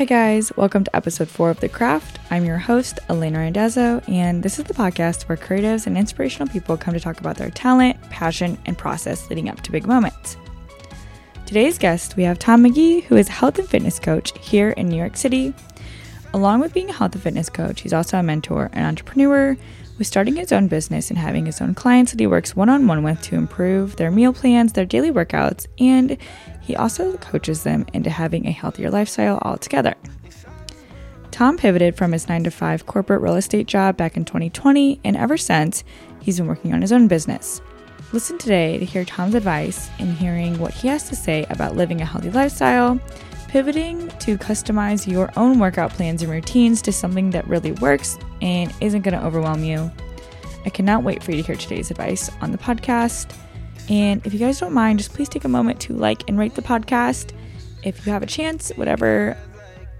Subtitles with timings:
[0.00, 0.50] Hi, guys.
[0.56, 2.20] Welcome to episode four of The Craft.
[2.30, 6.78] I'm your host, Elena Randazzo, and this is the podcast where creatives and inspirational people
[6.78, 10.38] come to talk about their talent, passion, and process leading up to big moments.
[11.44, 14.88] Today's guest, we have Tom McGee, who is a health and fitness coach here in
[14.88, 15.52] New York City.
[16.32, 19.56] Along with being a health and fitness coach, he's also a mentor and entrepreneur
[19.98, 22.86] with starting his own business and having his own clients that he works one on
[22.86, 26.16] one with to improve their meal plans, their daily workouts, and
[26.60, 29.94] he also coaches them into having a healthier lifestyle altogether.
[31.32, 35.16] Tom pivoted from his 9 to 5 corporate real estate job back in 2020, and
[35.16, 35.82] ever since,
[36.20, 37.60] he's been working on his own business.
[38.12, 42.00] Listen today to hear Tom's advice and hearing what he has to say about living
[42.00, 43.00] a healthy lifestyle,
[43.50, 48.72] pivoting to customize your own workout plans and routines to something that really works and
[48.80, 49.90] isn't going to overwhelm you.
[50.64, 53.34] I cannot wait for you to hear today's advice on the podcast.
[53.88, 56.54] And if you guys don't mind, just please take a moment to like and rate
[56.54, 57.32] the podcast.
[57.82, 59.36] If you have a chance, whatever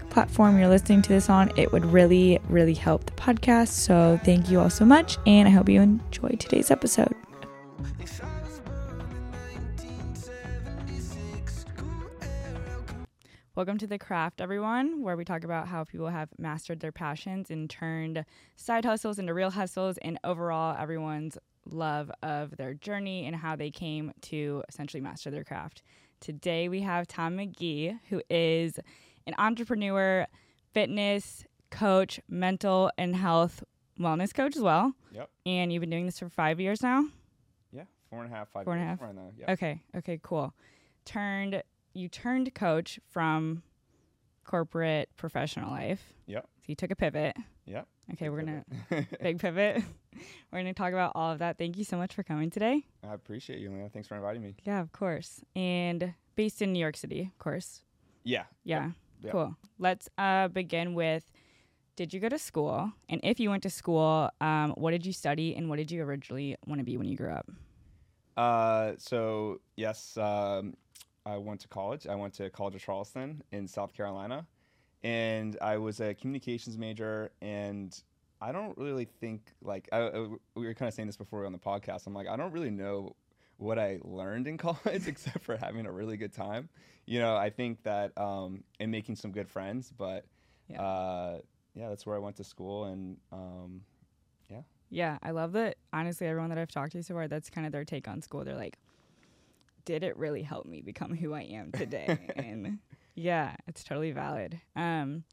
[0.09, 3.69] platform you're listening to this on, it would really, really help the podcast.
[3.69, 7.13] So thank you all so much, and I hope you enjoy today's episode.
[13.61, 17.51] Welcome to The Craft, everyone, where we talk about how people have mastered their passions
[17.51, 21.37] and turned side hustles into real hustles, and overall, everyone's
[21.69, 25.83] love of their journey and how they came to essentially master their craft.
[26.21, 28.79] Today, we have Tom McGee, who is
[29.27, 30.25] an entrepreneur,
[30.73, 33.63] fitness coach, mental and health
[33.99, 34.93] wellness coach as well.
[35.11, 35.29] Yep.
[35.45, 37.05] And you've been doing this for five years now?
[37.71, 38.63] Yeah, four and a half, five.
[38.63, 39.07] Four and a years half.
[39.07, 39.31] Right now.
[39.37, 39.51] Yeah.
[39.51, 39.83] Okay.
[39.97, 40.19] Okay.
[40.23, 40.51] Cool.
[41.05, 41.61] Turned
[41.93, 43.63] you turned coach from
[44.45, 46.13] corporate professional life.
[46.27, 46.43] Yep.
[46.43, 47.35] So you took a pivot.
[47.65, 47.87] Yep.
[48.13, 48.65] Okay, we're gonna
[49.21, 49.83] big pivot.
[50.51, 51.57] we're gonna talk about all of that.
[51.57, 52.85] Thank you so much for coming today.
[53.07, 53.89] I appreciate you, Lena.
[53.89, 54.55] Thanks for inviting me.
[54.65, 55.41] Yeah, of course.
[55.55, 57.83] And based in New York City, of course.
[58.23, 58.43] Yeah.
[58.63, 58.91] Yeah.
[59.21, 59.31] Yep.
[59.31, 59.55] Cool.
[59.79, 61.31] Let's uh, begin with.
[61.95, 62.91] Did you go to school?
[63.09, 65.55] And if you went to school, um, what did you study?
[65.55, 67.49] And what did you originally want to be when you grew up?
[68.37, 70.73] Uh, so yes, um,
[71.25, 72.07] I went to college.
[72.07, 74.45] I went to College of Charleston in South Carolina,
[75.03, 77.31] and I was a communications major.
[77.41, 77.97] And
[78.41, 81.51] I don't really think like I, I- we were kind of saying this before on
[81.51, 82.07] the podcast.
[82.07, 83.15] I'm like I don't really know
[83.57, 86.69] what I learned in college except for having a really good time.
[87.05, 90.25] You know, I think that um, and making some good friends, but
[90.67, 90.81] Yeah.
[90.81, 91.37] uh,
[91.75, 93.81] yeah, that's where I went to school, and um,
[94.49, 95.77] Yeah, Yeah, I love that.
[95.93, 98.43] Honestly, everyone that I've talked to so far, that's kind of their take on school.
[98.43, 98.77] They're like,
[99.85, 102.17] did it really help me become who I am today?
[102.35, 102.79] and
[103.15, 104.59] yeah, it's totally valid.
[104.75, 105.23] Um,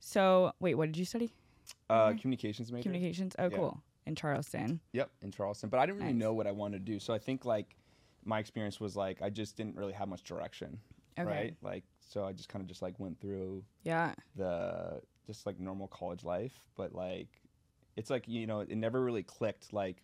[0.00, 1.30] so wait, what did you study?
[1.90, 2.20] uh, Mhm.
[2.20, 2.82] communications major.
[2.84, 3.34] Communications.
[3.38, 3.56] Oh, Yeah.
[3.56, 3.82] cool.
[4.06, 4.80] In Charleston.
[4.92, 5.70] Yep, in Charleston.
[5.70, 6.20] But I didn't really Nice.
[6.20, 6.98] know what I wanted to do.
[6.98, 7.76] So I think like
[8.24, 10.78] my experience was like I just didn't really have much direction.
[11.18, 11.28] Okay.
[11.28, 11.56] Right?
[11.62, 14.14] Like so I just kind of just like went through Yeah.
[14.36, 17.28] the just like normal college life, but like
[17.96, 20.02] it's like you know, it never really clicked like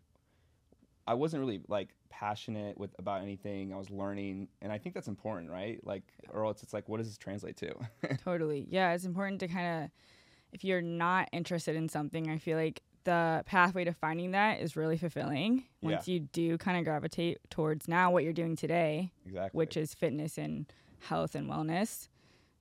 [1.07, 3.73] I wasn't really like passionate with about anything.
[3.73, 5.81] I was learning and I think that's important, right?
[5.85, 7.75] Like or else it's like what does this translate to?
[8.25, 8.67] Totally.
[8.71, 9.91] Yeah, it's important to kind of,
[10.53, 14.77] if you're not interested in something, I feel like the pathway to finding that is
[14.77, 19.57] really fulfilling once you do kind of gravitate towards now what you're doing today, exactly.
[19.57, 22.09] which is fitness and health and wellness,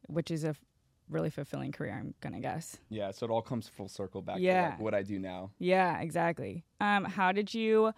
[0.07, 0.61] which is a f-
[1.09, 2.77] really fulfilling career, I'm going to guess.
[2.89, 5.51] yeah, so it all comes full circle back to like what I do now.
[5.59, 6.63] Yeah, exactly.
[6.79, 7.91] Um, how did you,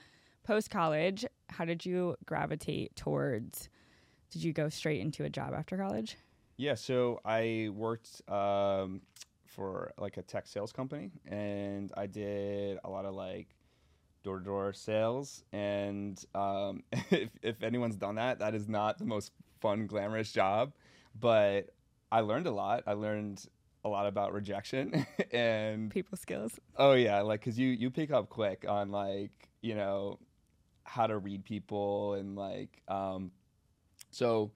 [0.44, 3.69] post college, how did you gravitate towards,
[4.29, 6.18] did you go straight into a job after college?
[6.57, 9.01] Yeah, so I worked um,
[9.46, 13.47] for like a tech sales company, and I did a lot of like
[14.24, 15.44] door to door sales.
[15.51, 20.74] And um, if, if anyone's done that, that is not the most fun, glamorous job,
[21.19, 21.74] but
[22.12, 22.84] I learned a lot.
[22.85, 23.46] I learned
[23.84, 26.60] a lot about rejection, and People skills.
[26.77, 29.31] oh yeah, like because you you pick up quick on like
[29.62, 30.19] you know
[30.91, 33.31] how to read people and like um,
[34.09, 34.51] so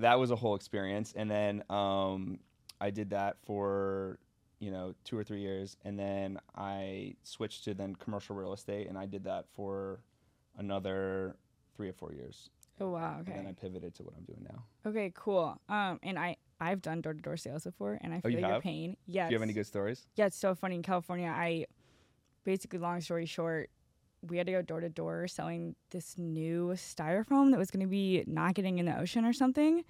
[0.00, 2.40] that was a whole experience and then um,
[2.80, 4.18] i did that for
[4.58, 8.88] you know two or three years and then i switched to then commercial real estate
[8.88, 10.00] and i did that for
[10.56, 11.36] another
[11.76, 12.50] three or four years
[12.80, 13.18] Oh, wow.
[13.20, 13.30] Okay.
[13.32, 15.60] and then i pivoted to what i'm doing now Okay, cool.
[15.68, 18.38] Um, and I I've done door to door sales before, and I feel Oh, you
[18.38, 18.62] your have?
[18.62, 18.96] pain.
[19.06, 19.26] Yeah.
[19.28, 21.28] do you have any good stories Yeah, it's so funny in California.
[21.28, 21.66] I
[22.44, 23.70] basically, long story short,
[24.22, 27.86] we had to go door to door selling this new styrofoam that was going to
[27.90, 29.84] be not getting in the ocean or something,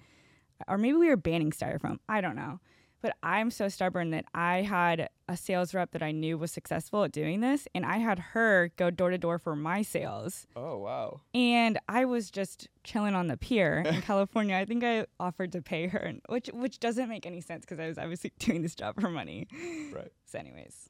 [0.67, 1.99] or maybe we were banning styrofoam.
[2.07, 2.59] I don't know,
[3.01, 7.03] But I'm so stubborn that I had a sales rep that I knew was successful
[7.05, 10.47] at doing this, and I had her go door to door for my sales.
[10.55, 11.21] Oh wow.
[11.33, 14.55] And I was just chilling on the pier in California.
[14.57, 17.87] I think I offered to pay her, which which doesn't make any sense because I
[17.87, 19.47] was obviously doing this job for money.
[19.93, 20.11] Right.
[20.25, 20.89] So, anyways,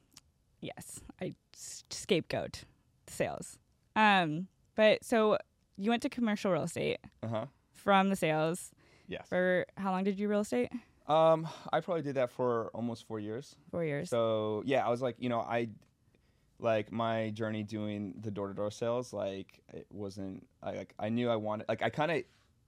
[0.60, 2.64] yes, I scapegoat
[3.10, 3.58] sales.
[3.96, 5.38] Um, but so
[5.76, 7.46] you went to commercial real estate Uh huh.
[7.72, 8.70] from the sales
[9.08, 9.26] Yes.
[9.28, 10.70] for how long did you real estate?
[11.08, 13.56] Um, I probably did that for almost four years.
[13.70, 14.08] Four years.
[14.10, 15.68] So yeah, I was like, you know, I
[16.58, 19.12] like my journey doing the door to door sales.
[19.12, 20.46] Like it wasn't.
[20.62, 21.68] I like I knew I wanted.
[21.68, 22.22] Like I kind of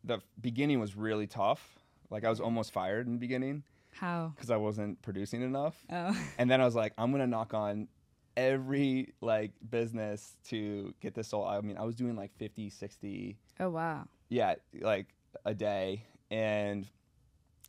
[0.04, 1.78] the beginning was really tough.
[2.10, 3.62] Like I was almost fired in the beginning
[3.92, 4.32] how?
[4.34, 5.76] because I wasn't producing enough.
[5.92, 7.88] Oh, And then I was like, I'm gonna knock on
[8.36, 11.48] every like business to get this sold.
[11.48, 14.06] I mean, I was doing like 50, 60 oh wow.
[14.28, 15.06] yeah, like
[15.44, 16.86] a day, and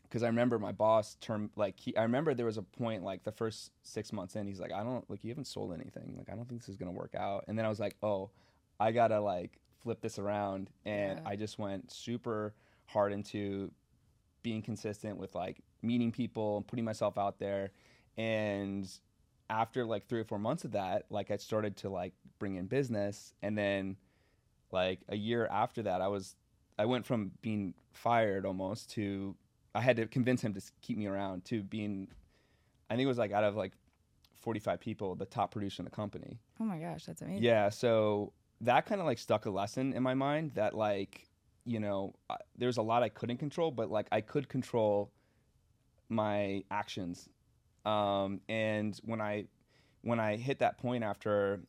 [0.04, 3.24] because I remember my boss term like he, I remember there was a point like
[3.24, 6.30] the first six months in, he's like, I don't like you haven't sold anything, like
[6.32, 8.30] I don't think this is gonna work out, and then I was like, oh,
[8.80, 11.30] I gotta like flip this around, and Yeah.
[11.30, 12.54] I just went super
[12.86, 13.72] hard into
[14.44, 17.72] being consistent with like meeting people and putting myself out there,
[18.18, 18.88] and
[19.50, 22.68] after like three or four months of that, like I started to like bring in
[22.68, 23.98] business, and then
[24.72, 26.36] like a year after that, I was
[26.78, 29.36] I went from being fired almost to
[29.76, 32.08] I had to convince him to keep me around to being
[32.90, 33.74] I think it was like out of like
[34.42, 36.40] 45 people, the top producer in the company.
[36.60, 37.44] Oh my gosh, that's amazing.
[37.44, 41.28] Yeah, so that kind of like stuck a lesson in my mind that like
[41.66, 45.12] you know I, there's a lot I couldn't control, but like I could control
[46.10, 47.30] my actions.
[47.86, 49.46] Um, and when I
[50.02, 51.62] when I hit that point after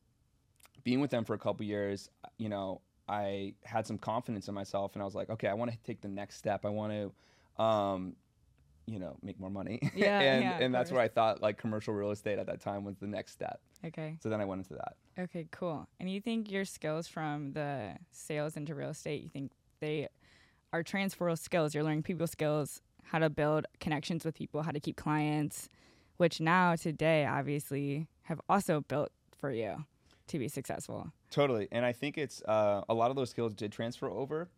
[0.83, 4.95] being with them for a couple years, you know, I had some confidence in myself,
[4.95, 6.65] and I was like, okay, I want to take the next step.
[6.65, 8.17] I want to, um,
[8.87, 9.81] you know, make more money.
[9.95, 10.97] Yeah, and yeah, and that's course.
[10.97, 13.61] where I thought like commercial real estate at that time was the next step.
[13.85, 14.17] Okay.
[14.23, 14.97] So then I went into that.
[15.19, 15.87] Okay, cool.
[16.01, 20.09] And you think your skills from the sales into real estate, you think they
[20.73, 21.75] are transferable skills?
[21.75, 25.69] You're learning people skills, how to build connections with people, how to keep clients,
[26.17, 29.85] which now today obviously have also built for you
[30.29, 31.13] to be successful.
[31.31, 34.49] Totally, and I think it's uh, a lot of those skills did transfer over.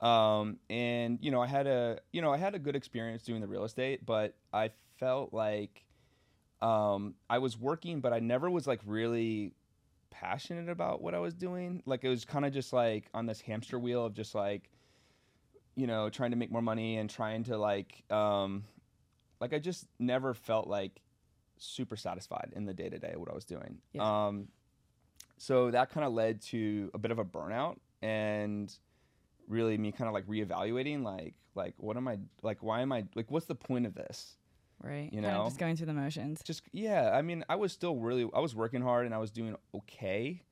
[0.00, 3.40] Um, and you know, I had a you know I had a good experience doing
[3.40, 5.84] the real estate, but I felt like
[6.60, 9.52] um, I was working, but I never was like really
[10.10, 11.82] passionate about what I was doing.
[11.86, 14.70] Like it was kind of just like on this hamster wheel of just like
[15.76, 18.64] you know trying to make more money and trying to like um,
[19.40, 21.00] like I just never felt like
[21.58, 23.78] super satisfied in the day to day what I was doing.
[23.92, 24.26] Yeah.
[24.26, 24.48] Um,
[25.36, 28.72] so that kind of led to a bit of a burnout and
[29.48, 33.04] really me kind of like reevaluating like like what am I like why am I
[33.14, 34.36] like what's the point of this?
[34.82, 35.08] Right.
[35.12, 35.44] You Kind know?
[35.44, 36.40] just going through the motions.
[36.44, 39.30] Just yeah, I mean I was still really I was working hard and I was
[39.30, 40.42] doing okay.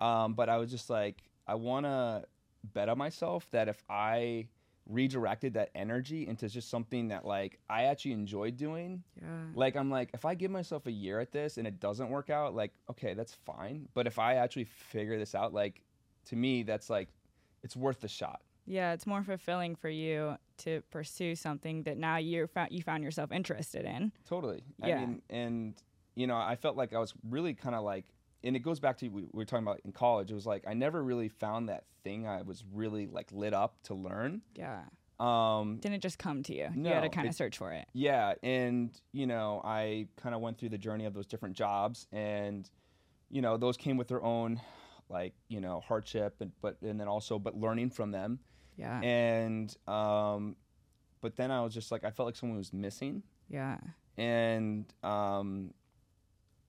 [0.00, 2.24] Um, but I was just like I want to
[2.64, 4.48] bet on myself that if I
[4.88, 9.28] redirected that energy into just something that like I actually enjoyed doing, Yeah.
[9.54, 12.30] like I'm like if I give myself a year at this and it doesn't work
[12.30, 13.88] out, like okay, that's fine.
[13.94, 15.82] But if I actually figure this out, like
[16.26, 17.08] to me, that's like
[17.62, 18.40] it's worth the shot.
[18.66, 23.02] Yeah, it's more fulfilling for you to pursue something that now you found you found
[23.04, 24.12] yourself interested in.
[24.28, 24.62] Totally.
[24.84, 24.96] Yeah.
[24.96, 25.74] I mean, and
[26.14, 28.04] you know, I felt like I was really kind of like,
[28.44, 30.30] and it goes back to we we were talking about in college.
[30.30, 33.76] It was like I never really found that thing I was really like lit up
[33.84, 34.42] to learn.
[34.56, 34.82] Yeah.
[35.20, 36.68] Um, Didn't just come to you.
[36.74, 37.86] No, you had to kind of search for it.
[37.92, 42.08] Yeah, and you know, I kind of went through the journey of those different jobs,
[42.10, 42.68] and
[43.30, 44.60] you know, those came with their own,
[45.08, 48.40] like you know, hardship, and but and then also but learning from them,
[48.76, 49.00] Yeah.
[49.00, 50.56] and um,
[51.20, 53.76] but then I was just like I felt like someone was missing, yeah.
[54.18, 55.72] and um,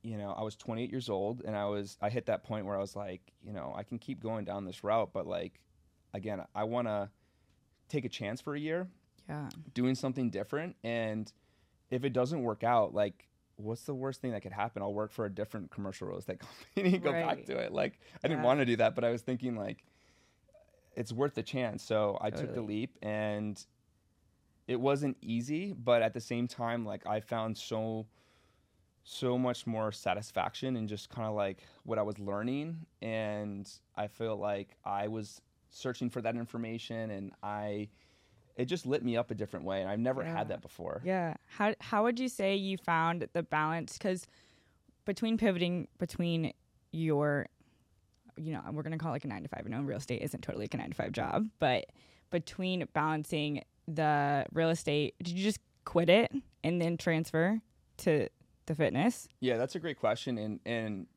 [0.04, 2.76] you know, I was 28 years old, and I was I hit that point where
[2.76, 5.60] I was like, you know, I can keep going down this route, but like,
[6.14, 7.10] again, I want to
[7.90, 8.88] take a chance for a year
[9.30, 9.50] Yeah.
[9.74, 11.32] doing something different and
[11.92, 14.82] if it doesn't work out like what's the worst thing that could happen?
[14.82, 16.40] I'll work for a different commercial real estate
[16.76, 17.72] company and go back to it.
[17.72, 19.84] Like i didn't want to do that but i was thinking like
[20.96, 21.84] it's worth the chance.
[21.84, 23.64] So i took the leap and
[24.68, 28.08] it wasn't easy but at the same time like i found so
[29.04, 34.08] so much more satisfaction in just kind of like what i was learning and i
[34.08, 37.88] feel like i was searching for that information and i
[38.56, 40.38] it just lit me up a different way and i've never Yeah.
[40.38, 41.34] had that before Yeah.
[41.48, 43.98] How how would you say you found the balance?
[43.98, 44.26] Because
[45.06, 46.54] between pivoting between
[46.92, 47.48] your,
[48.38, 49.64] you know, we're gonna call it like a nine to five.
[49.66, 51.88] I know real estate isn't totally like a nine to five job, but
[52.30, 56.32] between balancing the real estate, did you just quit it
[56.64, 57.60] and then transfer
[57.98, 58.30] to
[58.66, 59.28] the fitness?
[59.40, 61.08] Yeah, that's a great question, and and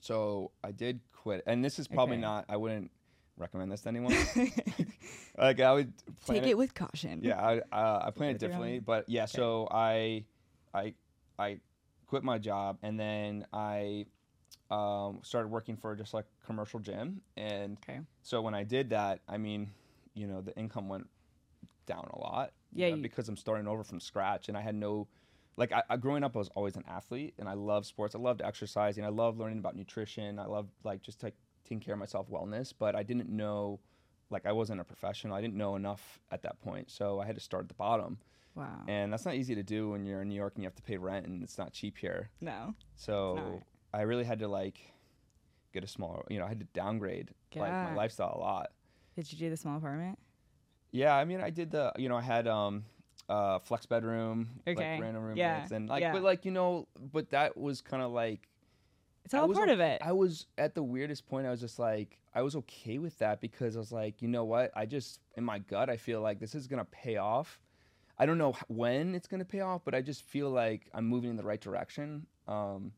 [0.00, 2.22] so I did quit, and this is probably Okay.
[2.22, 2.44] not.
[2.48, 2.90] I wouldn't
[3.36, 4.14] recommend this to anyone.
[5.38, 5.92] like I would
[6.26, 7.20] Take it with caution.
[7.22, 9.24] Yeah, I uh, I plan it differently, but yeah.
[9.26, 10.24] So I
[10.74, 10.94] I
[11.38, 11.60] I
[12.06, 14.06] quit my job, and then I
[14.70, 18.00] um, started working for just like commercial gym, and Okay.
[18.22, 19.70] so when I did that, I mean,
[20.14, 21.08] you know, the income went
[21.86, 22.52] down a lot.
[22.72, 25.08] you Yeah, know, you- because I'm starting over from scratch, and I had no,
[25.58, 28.14] like, I, I growing up, I was always an athlete, and I loved sports.
[28.14, 29.04] I loved exercising.
[29.04, 30.38] I loved learning about nutrition.
[30.38, 31.34] I loved like just like
[31.64, 32.72] taking care of myself, wellness.
[32.78, 33.80] But I didn't know,
[34.30, 35.34] like, I wasn't a professional.
[35.34, 38.18] I didn't know enough at that point, so I had to start at the bottom,
[38.54, 38.82] Wow.
[38.88, 40.82] and that's not easy to do when you're in New York and you have to
[40.82, 42.30] pay rent, and it's not cheap here.
[42.40, 42.74] no.
[42.96, 43.62] So.
[43.94, 44.78] I really had to like
[45.72, 48.66] get a smaller, you know, I had to downgrade like my lifestyle a lot.
[49.16, 50.18] Did you do the small apartment?
[50.92, 52.84] Yeah, I mean, I did the, you know, I had um,
[53.28, 54.74] uh, flex bedroom, Okay.
[54.94, 55.38] like random roommates,
[55.70, 56.12] Yeah, and like, yeah.
[56.12, 58.48] but like, you know, but that was kind of like,
[59.24, 60.00] It's all part of it.
[60.04, 61.46] I was at the weirdest point.
[61.46, 64.44] I was just like, I was okay with that because I was like, you know
[64.44, 64.70] what?
[64.74, 67.58] I just, in my gut, I feel like this is gonna pay off.
[68.18, 71.30] I don't know when it's gonna pay off, but I just feel like I'm moving
[71.30, 72.26] in the right direction.
[72.46, 72.92] Um,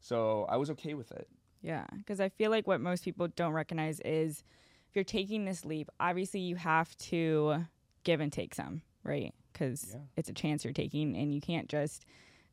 [0.00, 1.28] so I was okay with it.
[1.60, 4.44] Yeah, because I feel like what most people don't recognize is
[4.88, 7.66] if you're taking this leap, obviously you have to
[8.04, 9.34] give and take some, right?
[9.52, 10.00] Because Yeah.
[10.16, 12.04] it's a chance you're taking, and you can't just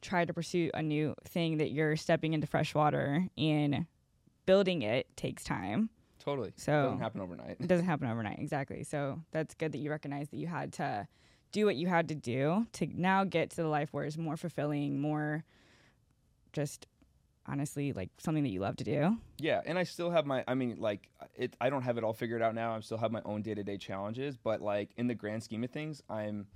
[0.02, 3.86] try to pursue a new thing that you're stepping into fresh water and
[4.46, 5.90] building it takes time.
[6.20, 6.54] Totally.
[6.58, 7.58] So- it doesn't happen overnight.
[7.60, 8.84] It doesn't happen overnight, exactly.
[8.84, 11.08] So that's good that you recognize that you had to
[11.52, 14.36] do what you had to do to now get to the life where it's more
[14.38, 15.44] fulfilling, more
[16.54, 16.88] just
[17.48, 19.18] honestly like something that you love to do.
[19.38, 20.44] Yeah, and I still have my.
[20.48, 21.56] I mean, like it.
[21.62, 22.76] I don't have it all figured out now.
[22.76, 25.64] I still have my own day to day challenges, but like in the grand scheme
[25.64, 26.48] of things, I'm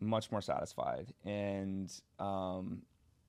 [0.00, 1.12] much more satisfied.
[1.24, 2.82] And um,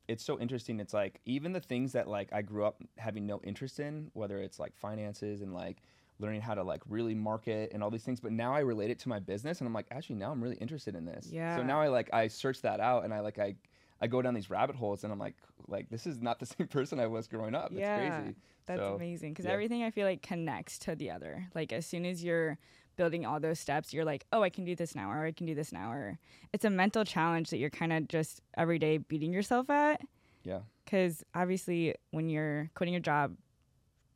[0.08, 0.80] it's so interesting.
[0.80, 4.38] It's like even the things that like I grew up having no interest in, whether
[4.40, 5.78] it's like finances and like
[6.20, 9.00] learning how to like really market and all these things but now i relate it
[9.00, 11.56] to my business and i'm like actually now i'm really interested in this Yeah.
[11.56, 13.56] so now i like i search that out and i like i
[14.00, 15.34] i go down these rabbit holes and i'm like
[15.68, 18.36] like this is not the same person i was growing up it's Yeah, crazy
[18.68, 19.52] That's So, amazing because yeah.
[19.54, 21.48] everything I feel like connects to the other.
[21.56, 22.60] Like as soon as you're
[23.02, 25.48] building all those steps, you're like, oh, I can do this now, or I can
[25.48, 26.20] do this now, or
[26.54, 30.02] it's a mental challenge that you're kind of just every day beating yourself at.
[30.44, 33.36] yeah Because obviously, when you're quitting your job,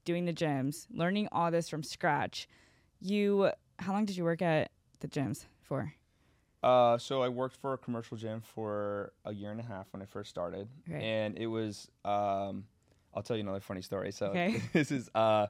[0.05, 2.47] doing the gyms, learning all this from scratch,
[3.01, 3.49] you,
[3.79, 5.93] how long did you work at the gyms for?
[6.61, 10.01] Uh, so I worked for a commercial gym for a year and a half when
[10.03, 11.01] I first started, Right.
[11.01, 11.89] and it was.
[12.03, 12.65] Um,
[13.15, 14.11] I'll tell you another funny story.
[14.11, 14.61] So Okay.
[14.73, 15.09] this is.
[15.15, 15.47] Uh,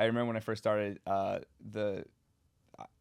[0.00, 1.00] I remember when I first started.
[1.06, 1.38] Uh,
[1.72, 2.04] the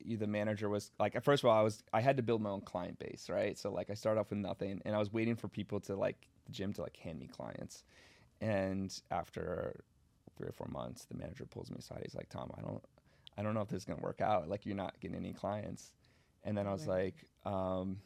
[0.06, 2.62] the manager was like, first of all, I was I had to build my own
[2.62, 3.58] client base, right?
[3.58, 6.28] So like I started off with nothing, and I was waiting for people to like
[6.46, 7.84] the gym to like hand me clients,
[8.42, 9.84] and after
[10.38, 12.02] three or four months, the manager pulls me aside.
[12.04, 12.84] He's like, Tom, I don't,
[13.38, 14.50] I don't know if this is gonna work out.
[14.50, 15.94] Like you're not getting any clients.
[16.44, 17.14] And then I was Right.
[17.46, 17.98] like, um,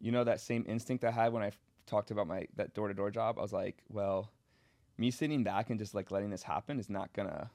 [0.00, 2.88] you know, that same instinct I had when I f- talked about my that door
[2.88, 3.38] to door job.
[3.38, 4.30] I was like, well,
[4.96, 7.50] me sitting back and just like letting this happen is not gonna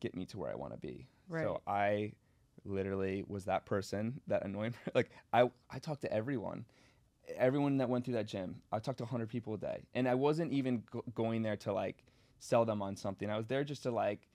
[0.00, 1.06] get me to where I want to be.
[1.28, 1.42] Right.
[1.42, 2.12] So I
[2.64, 4.74] literally was that person that annoying.
[4.94, 6.64] Like I, I talked to everyone,
[7.36, 8.62] everyone that went through that gym.
[8.72, 11.72] I talked to 100 people a day, and I wasn't even go- going there to
[11.72, 12.04] like
[12.38, 13.30] sell them on something.
[13.30, 14.28] I was there just to like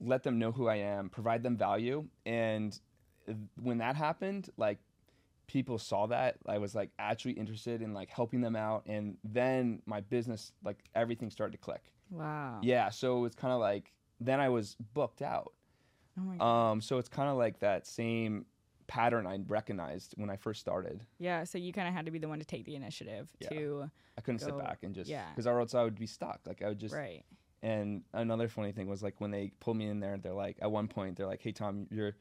[0.00, 2.78] let them know who I am, provide them value, and
[3.62, 4.78] when that happened, like
[5.46, 9.82] people saw that I was like actually interested in like helping them out, and then
[9.86, 11.92] my business, like everything started to click.
[12.10, 12.60] Wow.
[12.62, 15.52] Yeah, so it's kind of like then I was booked out.
[16.40, 16.44] Oh.
[16.44, 18.46] Um, so it's kind of like that same
[18.86, 21.04] pattern I recognized when I first started.
[21.18, 21.44] yeah.
[21.44, 23.48] So you kind of had to be the one to take the initiative Yeah.
[23.50, 25.28] to, I couldn't sit back and just yeah.
[25.30, 26.40] because or else I would be stuck.
[26.46, 26.94] Like I would just.
[26.94, 27.24] right.
[27.62, 30.70] And another funny thing was like when they pulled me in there, they're like at
[30.70, 32.16] one point they're like, "Hey Tom, you're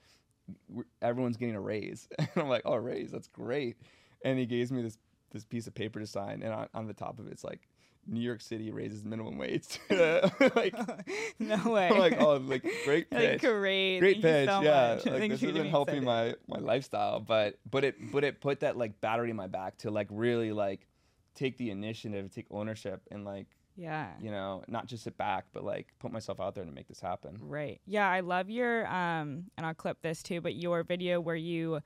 [1.01, 3.12] everyone's getting a raise," and I'm like, "Oh, raise?
[3.12, 3.77] That's great!"
[4.24, 4.98] And he gives me this
[5.32, 7.68] this piece of paper to sign, and on, on the top of it, it's like.
[8.12, 9.80] New York City raises minimum wage.
[9.89, 10.74] like,
[11.39, 11.89] no way.
[11.89, 13.42] I'm like, oh, like great Like, pitch.
[13.42, 14.00] great.
[14.00, 15.06] great Thank pitch so yeah much.
[15.06, 19.00] Like this isn't helping my my lifestyle but but it but it put that like
[19.01, 20.88] battery in my back to like really like
[21.36, 23.48] take the initiative take ownership and like
[23.78, 24.08] Yeah.
[24.20, 27.00] you know not just sit back but like put myself out there to make this
[27.00, 27.80] happen Right.
[27.86, 31.80] Yeah, I love your um and I'll clip this too, but your video where you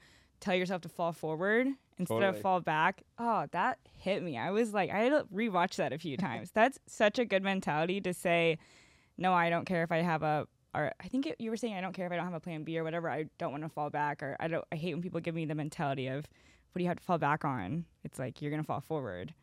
[0.44, 3.04] tell yourself to fall forward instead of fall back.
[3.18, 4.38] Oh, that hit me.
[4.38, 6.52] I was like I had to rewatch that a few times.
[6.52, 8.58] That's such a good mentality to say,
[9.18, 11.76] no, I don't care if I have a or I think it, you were saying
[11.76, 13.10] I don't care if I don't have a plan B or whatever.
[13.10, 15.46] I don't want to fall back or I don't I hate when people give me
[15.46, 16.28] the mentality of
[16.72, 17.86] what do you have to fall back on?
[18.04, 19.34] It's like you're gonna fall forward.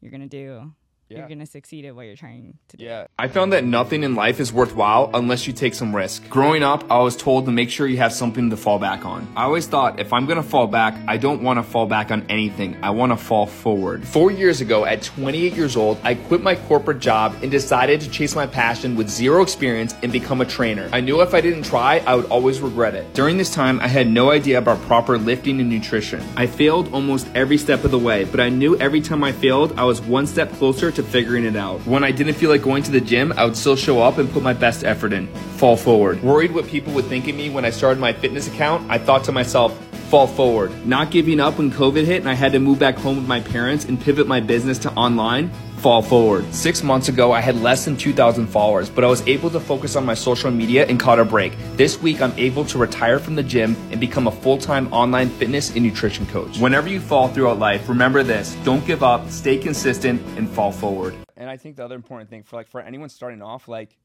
[0.00, 0.72] You're gonna do.
[1.08, 1.18] Yeah.
[1.18, 2.84] You're gonna succeed at what you're trying to do.
[2.84, 3.06] Yeah.
[3.16, 6.28] I found that nothing in life is worthwhile unless you take some risk.
[6.28, 9.28] Growing up, I was told to make sure you have something to fall back on.
[9.36, 12.76] I always thought if I'm gonna fall back, I don't wanna fall back on anything.
[12.82, 14.04] I wanna fall forward.
[14.04, 18.10] Four years ago, at 28 years old, I quit my corporate job and decided to
[18.10, 20.88] chase my passion with zero experience and become a trainer.
[20.92, 23.14] I knew if I didn't try, I would always regret it.
[23.14, 26.20] During this time, I had no idea about proper lifting and nutrition.
[26.36, 29.72] I failed almost every step of the way, but I knew every time I failed,
[29.78, 31.80] I was one step closer to figuring it out.
[31.86, 34.30] When I didn't feel like going to the gym, I would still show up and
[34.30, 35.28] put my best effort in.
[35.58, 36.22] Fall forward.
[36.22, 39.24] Worried what people would think of me when I started my fitness account, I thought
[39.24, 39.78] to myself,
[40.10, 40.86] fall forward.
[40.86, 43.40] Not giving up when COVID hit and I had to move back home with my
[43.40, 45.50] parents and pivot my business to online,
[45.86, 46.52] fall forward.
[46.52, 49.94] Six months ago, I had less than 2,000 followers, but I was able to focus
[49.94, 51.52] on my social media and caught a break.
[51.76, 55.28] This week, I'm able to retire from the gym and become a full time online
[55.28, 56.58] fitness and nutrition coach.
[56.58, 61.14] Whenever you fall throughout life, remember this don't give up, stay consistent, and fall forward.
[61.36, 63.96] And I think the other important thing for like for anyone starting off, like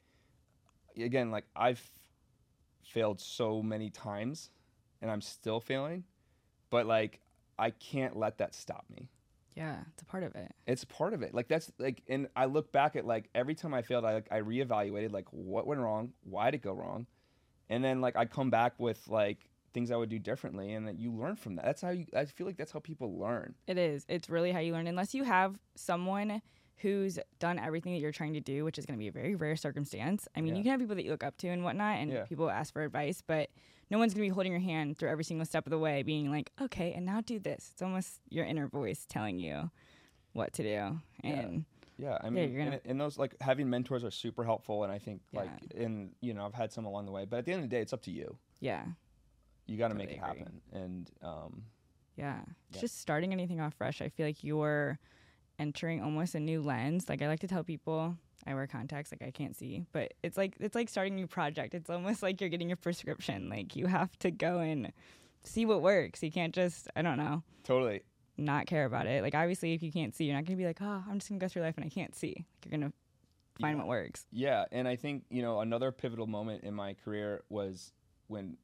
[0.95, 1.81] again, like I've
[2.83, 4.51] failed so many times
[5.01, 6.03] and I'm still failing,
[6.69, 7.21] but like
[7.57, 9.09] I can't let that stop me.
[9.55, 10.51] Yeah, it's a part of it.
[10.65, 11.33] It's part of it.
[11.33, 14.27] Like that's like, and I look back at like every time I failed, I like
[14.31, 17.05] I reevaluated like what went wrong, why did it go wrong,
[17.69, 19.39] and then like I come back with like
[19.73, 21.65] things I would do differently, and that you learn from that.
[21.65, 22.05] That's how you.
[22.15, 23.55] I feel like that's how people learn.
[23.67, 24.05] It is.
[24.07, 24.87] It's really how you learn.
[24.87, 26.41] Unless you have someone
[26.77, 29.35] who's done everything that you're trying to do, which is going to be a very
[29.35, 30.27] rare circumstance.
[30.35, 30.57] I mean, Yeah.
[30.57, 32.23] you can have people that you look up to and whatnot, and Yeah.
[32.25, 33.49] people ask for advice, but
[33.91, 36.01] no one's going to be holding your hand through every single step of the way,
[36.01, 37.69] being like, okay, and now do this.
[37.73, 39.69] It's almost your inner voice telling you
[40.33, 40.99] what to do.
[41.23, 41.65] And
[41.97, 44.97] Yeah, I mean, gonna- and, and those like having mentors are super helpful, and I
[44.97, 47.63] think like, and you know, I've had some along the way, but at the end
[47.63, 48.37] of the day, it's up to you.
[48.61, 48.85] yeah,
[49.67, 50.39] You got to make it Totally agree.
[50.45, 51.63] happen, and um,
[52.15, 52.39] yeah.
[52.71, 52.79] Yeah.
[52.81, 54.97] Just starting anything off fresh, I feel like you're
[55.59, 57.07] entering almost a new lens.
[57.09, 58.15] Like I like to tell people,
[58.47, 61.27] I wear contacts, like I can't see, but it's like it's like starting a new
[61.27, 61.73] project.
[61.73, 63.49] It's almost like you're getting your prescription.
[63.49, 64.91] Like you have to go and
[65.43, 66.21] see what works.
[66.23, 68.01] You can't just I don't know totally.
[68.37, 69.21] not care about it.
[69.23, 71.39] Like obviously, if you can't see, you're not gonna be like, oh, I'm just gonna
[71.39, 72.33] go through life and I can't see.
[72.37, 72.93] Like, you're gonna
[73.59, 73.83] find Yeah.
[73.83, 74.25] what works.
[74.31, 77.91] Yeah, and I think you know another pivotal moment in my career was
[78.27, 78.57] when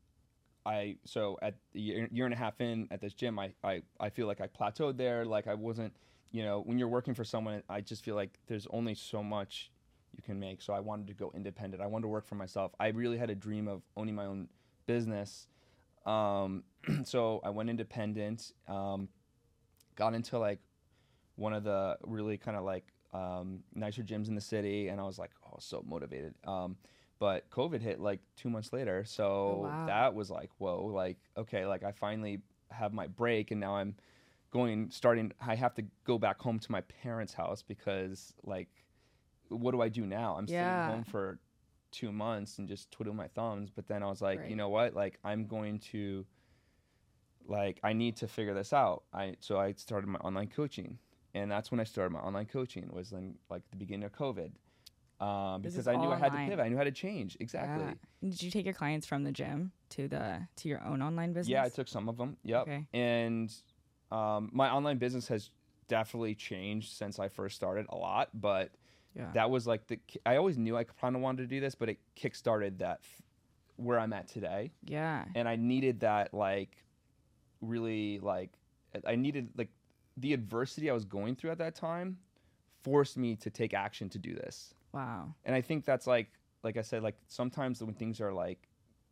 [0.66, 3.82] I so at the year, year and a half in at this gym, I, I
[4.00, 5.24] I feel like I plateaued there.
[5.26, 5.94] Like I wasn't,
[6.32, 9.72] you know, when you're working for someone, I just feel like there's only so much
[10.18, 10.62] you can make.
[10.62, 11.82] So I wanted to go independent.
[11.82, 12.74] I wanted to work for myself.
[12.80, 14.50] I really had a dream of owning my own
[14.86, 15.48] business.
[16.06, 16.64] Um,
[17.04, 18.52] so I went independent.
[18.68, 19.10] Um,
[19.96, 20.60] got into like
[21.36, 25.04] one of the really kind of like um, nicer gyms in the city, and I
[25.04, 26.34] was like, oh, so motivated.
[26.46, 26.78] Um,
[27.20, 29.86] but COVID hit like two months later, so wow.
[29.88, 33.96] that was like, whoa, like okay, like I finally have my break, and now I'm
[34.52, 35.32] going starting.
[35.46, 38.70] I have to go back home to my parents' house because like,
[39.50, 40.36] what do I do now?
[40.38, 40.86] I'm Yeah.
[40.86, 41.40] staying home for
[41.92, 43.70] two months and just twiddling my thumbs.
[43.76, 44.50] But then I was like, Right.
[44.50, 44.94] you know what?
[44.94, 46.26] Like I'm going to
[47.46, 49.04] like I need to figure this out.
[49.14, 50.98] I so I started my online coaching,
[51.34, 52.90] and that's when I started my online coaching.
[52.92, 54.52] Was then like the beginning of COVID,
[55.26, 56.46] um, because I knew I had online.
[56.46, 56.66] to pivot.
[56.66, 57.86] I knew how to change exactly.
[57.86, 58.30] Yeah.
[58.30, 61.50] Did you take your clients from the gym to the to your own online business?
[61.50, 62.36] Yeah, I took some of them.
[62.44, 62.62] Yep.
[62.64, 62.86] Okay.
[62.94, 63.54] And
[64.12, 65.50] um, my online business has
[65.88, 68.72] definitely changed since I first started a lot, but
[69.16, 69.32] Yeah.
[69.34, 71.90] that was like the I always knew I kind of wanted to do this, but
[71.90, 73.22] it kickstarted that f-
[73.78, 74.72] where I'm at today.
[74.86, 75.26] yeah.
[75.36, 76.84] and I needed that like
[77.62, 78.52] really like
[79.06, 79.70] I needed like
[80.18, 82.18] the adversity I was going through at that time
[82.84, 84.74] forced me to take action to do this.
[84.94, 85.34] Wow.
[85.46, 86.30] And I think that's like
[86.64, 88.68] like I said like sometimes when things are like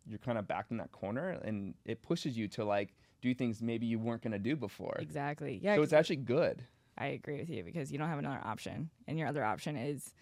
[0.08, 3.62] you're kind of backed in that corner and it pushes you to like do things
[3.62, 4.96] maybe you weren't going to do before.
[5.00, 5.60] Exactly.
[5.64, 5.76] Yeah.
[5.76, 6.64] So it's actually good.
[6.98, 10.14] I agree with you because you don't have another option, and your other option is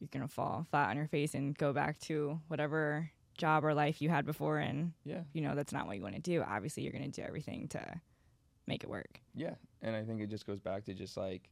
[0.00, 4.02] you're gonna fall flat on your face and go back to whatever job or life
[4.02, 5.22] you had before, and Yeah.
[5.32, 6.42] you know that's not what you want to do.
[6.42, 8.00] Obviously, you're gonna do everything to
[8.66, 9.20] make it work.
[9.34, 9.54] Yeah.
[9.82, 11.48] And I think it just goes back to just like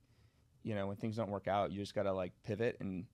[0.65, 3.07] you know, when things don't work out, you just got to like pivot and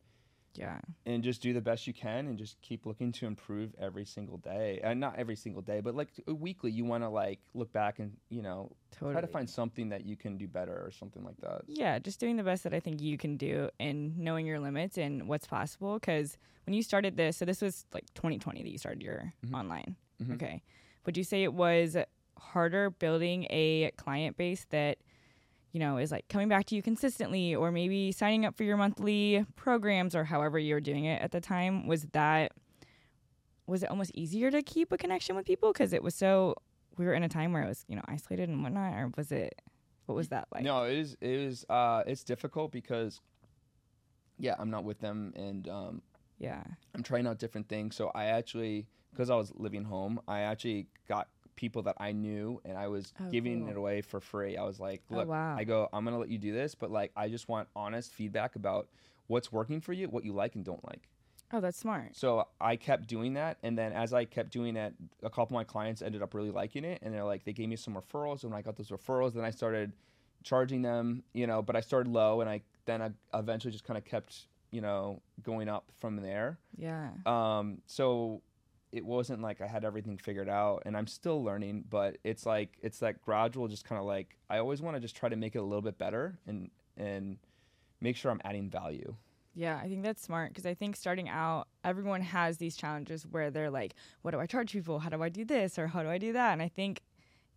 [0.55, 0.79] Yeah.
[1.07, 4.37] and just do the best you can and just keep looking to improve every single
[4.37, 7.73] day and not every single day but like uh, weekly you want to like look
[7.73, 9.12] back and you know Totally.
[9.15, 12.21] try to find something that you can do better or something like that Yeah, just
[12.21, 15.47] doing the best that I think you can do and knowing your limits and what's
[15.47, 15.95] possible.
[15.99, 16.37] Because
[16.67, 19.55] when you started this, so this was like 2020 that you started your Mhm.
[19.59, 19.97] online.
[20.23, 20.35] Mhm.
[20.35, 20.62] Okay.
[21.07, 21.97] Would you say it was
[22.38, 24.99] harder building a client base that,
[25.72, 28.76] you know, is like coming back to you consistently or maybe signing up for your
[28.76, 31.87] monthly programs or however you were doing it at the time?
[31.87, 32.52] Was that,
[33.66, 36.54] was it almost easier to keep a connection with people because it was so
[36.98, 39.32] we were in a time where it was you know isolated and whatnot, or was
[39.32, 39.61] it?
[40.06, 40.62] What was that like?
[40.62, 41.16] No, it is.
[41.20, 41.64] It is.
[41.70, 43.20] Uh, it's difficult because,
[44.38, 46.02] yeah, I'm not with them, and um,
[46.38, 46.62] Yeah.
[46.94, 47.94] I'm trying out different things.
[47.96, 52.61] So I actually, because I was living home, I actually got people that I knew,
[52.65, 53.69] and I was Oh, giving cool.
[53.71, 54.57] it away for free.
[54.57, 55.57] I was like, Oh, look, wow.
[55.57, 58.57] I go, I'm gonna let you do this, but like, I just want honest feedback
[58.57, 58.88] about
[59.27, 61.09] what's working for you, what you like and don't like.
[61.55, 62.17] Oh, that's smart.
[62.17, 65.61] So I kept doing that, and then as I kept doing that, a couple of
[65.61, 68.43] my clients ended up really liking it, and they're like, they gave me some referrals,
[68.43, 69.93] and when I got those referrals, then I started
[70.43, 73.97] charging them, you know, but I started low, and I then I eventually just kind
[73.99, 76.59] of kept, you know, going up from there.
[76.77, 77.11] Yeah.
[77.27, 78.41] Um, so
[78.92, 82.76] it wasn't like I had everything figured out, and I'm still learning, but it's like
[82.83, 85.55] it's that gradual, just kind of like I always want to just try to make
[85.55, 87.38] it a little bit better and and
[88.00, 89.16] make sure I'm adding value.
[89.55, 93.50] Yeah, I think that's smart because I think starting out, everyone has these challenges where
[93.50, 94.98] they're like, what do I charge people?
[94.98, 95.78] How do I do this?
[95.78, 96.52] Or how do I do that?
[96.52, 97.02] And I think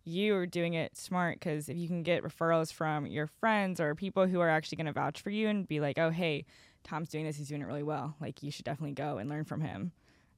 [0.04, 3.94] you are doing it smart because if you can get referrals from your friends or
[3.94, 6.44] people who are actually going to vouch for you and be like, oh, hey,
[6.84, 8.14] Tom's doing this, he's doing it really well.
[8.20, 9.92] Like, you should definitely go and learn from him.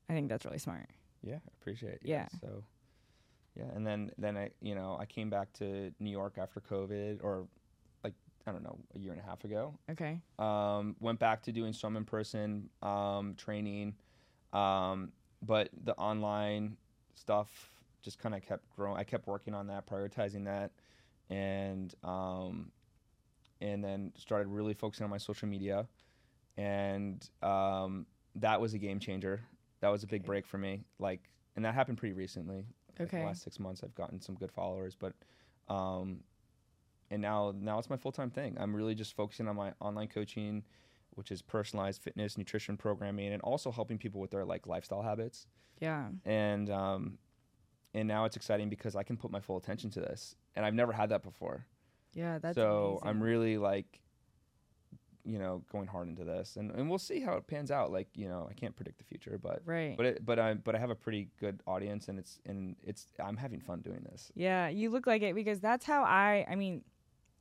[0.09, 0.87] I think that's really smart.
[1.23, 2.01] Yeah, I appreciate it.
[2.05, 2.27] Yeah.
[2.41, 2.63] So,
[3.57, 7.23] yeah, and then then I you know I came back to New York after COVID
[7.23, 7.47] or
[8.05, 8.15] like
[8.47, 9.79] I don't know a year and a half ago.
[9.91, 10.21] Okay.
[10.39, 13.95] Um, went back to doing some in person um, training,
[14.53, 16.77] um, but the online
[17.15, 17.71] stuff
[18.03, 18.97] just kind of kept growing.
[18.97, 20.71] I kept working on that, prioritizing that,
[21.31, 22.71] and um,
[23.61, 25.87] and then started really focusing on my social media,
[26.57, 29.43] and um, that was a game changer.
[29.81, 30.27] That was a big Okay.
[30.27, 30.85] break for me.
[30.99, 32.67] Like, and that happened pretty recently.
[32.99, 33.21] Like, Okay.
[33.21, 35.13] the last six months, I've gotten some good followers, but
[35.69, 36.21] um,
[37.11, 38.57] and now now it's my full time thing.
[38.59, 40.65] I'm really just focusing on my online coaching,
[41.11, 45.47] which is personalized fitness, nutrition programming, and also helping people with their like lifestyle habits.
[45.81, 46.09] Yeah.
[46.25, 47.19] And um,
[47.95, 50.75] and now it's exciting because I can put my full attention to this, and I've
[50.75, 51.67] never had that before.
[52.15, 52.39] Yeah.
[52.39, 54.01] That's so I'm really like,
[55.29, 57.93] you know, going hard into this, and and we'll see how it pans out.
[57.93, 59.97] Like you know, I can't predict the future, but right.
[59.97, 63.07] but it, but I but I have a pretty good audience, and it's and it's
[63.23, 64.33] I'm having fun doing this.
[64.35, 66.47] Yeah, you look like it because that's how I.
[66.51, 66.83] I mean,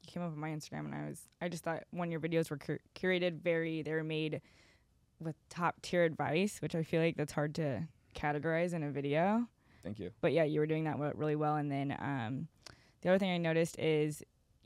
[0.03, 1.21] you came up on my Instagram, and I was.
[1.41, 4.41] I just thought when your videos were cur- curated, very they were made
[5.19, 9.47] with top tier advice, which I feel like that's hard to categorize in a video.
[9.83, 10.11] Thank you.
[10.19, 11.55] But yeah, you were doing that really well.
[11.55, 12.47] And then um,
[13.01, 14.21] the other thing I noticed is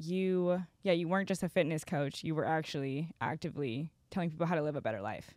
[0.06, 0.64] you.
[0.84, 2.24] Yeah, you weren't just a fitness coach.
[2.24, 5.34] You were actually actively telling people how to live a better life,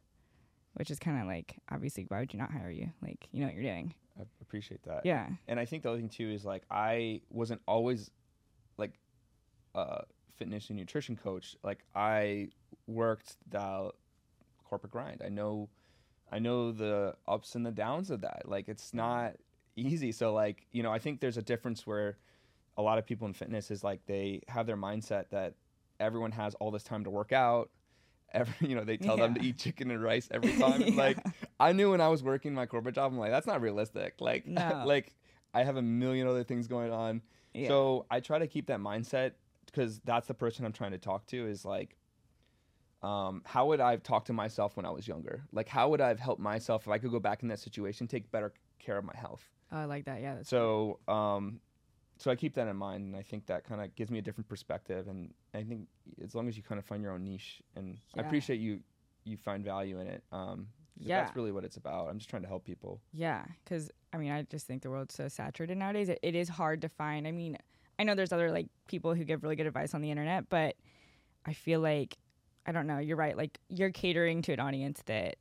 [0.75, 2.91] which is kind of like obviously why would you not hire you?
[3.03, 3.95] Like you know what you're doing.
[4.19, 5.05] I appreciate that.
[5.05, 5.29] Yeah.
[5.49, 8.11] and I think the other thing too is like I wasn't always
[8.77, 8.93] like
[9.75, 10.05] a
[10.37, 11.57] fitness and nutrition coach.
[11.63, 12.49] Like I
[12.87, 13.91] worked the
[14.65, 15.23] corporate grind.
[15.25, 15.69] I know
[16.31, 18.43] I know the ups and the downs of that.
[18.49, 19.37] Like it's not
[19.77, 20.13] easy.
[20.13, 22.17] So like, you know, I think there's a difference where
[22.77, 25.55] a lot of people in fitness is like they have their mindset that
[26.01, 27.71] everyone has all this time to work out.
[28.33, 30.81] Every, you know, they tell them to eat chicken and rice every time.
[30.81, 30.95] Yeah.
[30.95, 31.19] Like
[31.61, 34.15] I knew when I was working my corporate job, I'm like, that's not realistic.
[34.21, 34.83] Like, No.
[34.87, 35.15] like
[35.53, 37.23] I have a million other things going on.
[37.53, 37.69] Yeah.
[37.69, 39.33] So I try to keep that mindset
[39.67, 41.97] because that's the person I'm trying to talk to is like,
[43.03, 45.45] um, how would I have talked to myself when I was younger?
[45.53, 48.09] Like, how would I have helped myself if I could go back in that situation,
[48.09, 49.43] take better care of my health?
[49.71, 50.23] Oh, I like that.
[50.23, 50.37] Yeah.
[50.43, 51.61] So, um,
[52.19, 54.23] so I keep that in mind, and I think that kind of gives me a
[54.23, 55.09] different perspective.
[55.09, 55.89] And I think
[56.23, 58.81] as long as you kind of find your own niche, and I appreciate you,
[59.25, 60.23] you find value in it.
[60.33, 61.23] Um, Yeah.
[61.25, 62.09] that's really what it's about.
[62.09, 63.01] I'm just trying to help people.
[63.13, 66.09] Yeah, because I mean, I just think the world's so saturated nowadays.
[66.09, 67.27] It, it is hard to find.
[67.27, 67.59] I mean,
[67.99, 70.77] I know there's other like people who give really good advice on the internet, but
[71.45, 72.17] I feel like
[72.67, 72.99] I don't know.
[72.99, 73.37] You're right.
[73.37, 75.37] Like you're catering to an audience that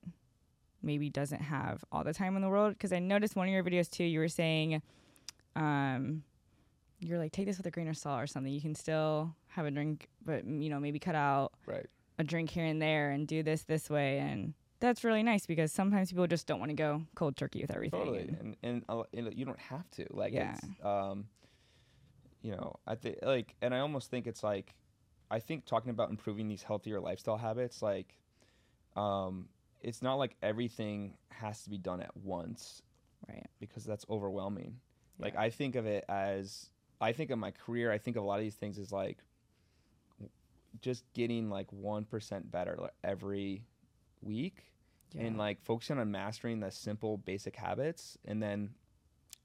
[0.81, 2.73] maybe doesn't have all the time in the world.
[2.73, 4.03] Because I noticed one of your videos too.
[4.03, 4.81] You were saying,
[5.55, 6.23] um,
[7.03, 8.51] you're like take this with a grain of salt or something.
[8.51, 11.85] You can still have a drink, but you know maybe cut out Right.
[12.17, 15.71] a drink here and there and do this this way and that's really nice because
[15.71, 17.99] sometimes people just don't want to go cold turkey with everything.
[17.99, 20.05] Totally, and- and and, uh, and you don't have to.
[20.09, 20.55] Like, Yeah.
[20.61, 21.27] it's, um,
[22.41, 24.75] you know, I think like, and I almost think it's like,
[25.31, 28.17] I think talking about improving these healthier lifestyle habits, like,
[28.97, 29.47] um,
[29.81, 32.81] it's not like everything has to be done at once
[33.29, 33.47] right.
[33.59, 34.79] because that's overwhelming.
[35.17, 35.41] Like, Yeah.
[35.43, 36.69] I think of it as,
[37.03, 37.91] I think of my career.
[37.91, 39.17] I think of a lot of these things as like,
[40.81, 43.63] just getting like one percent better like, every
[44.21, 44.73] week
[45.17, 48.69] and like focusing on mastering the simple basic habits and then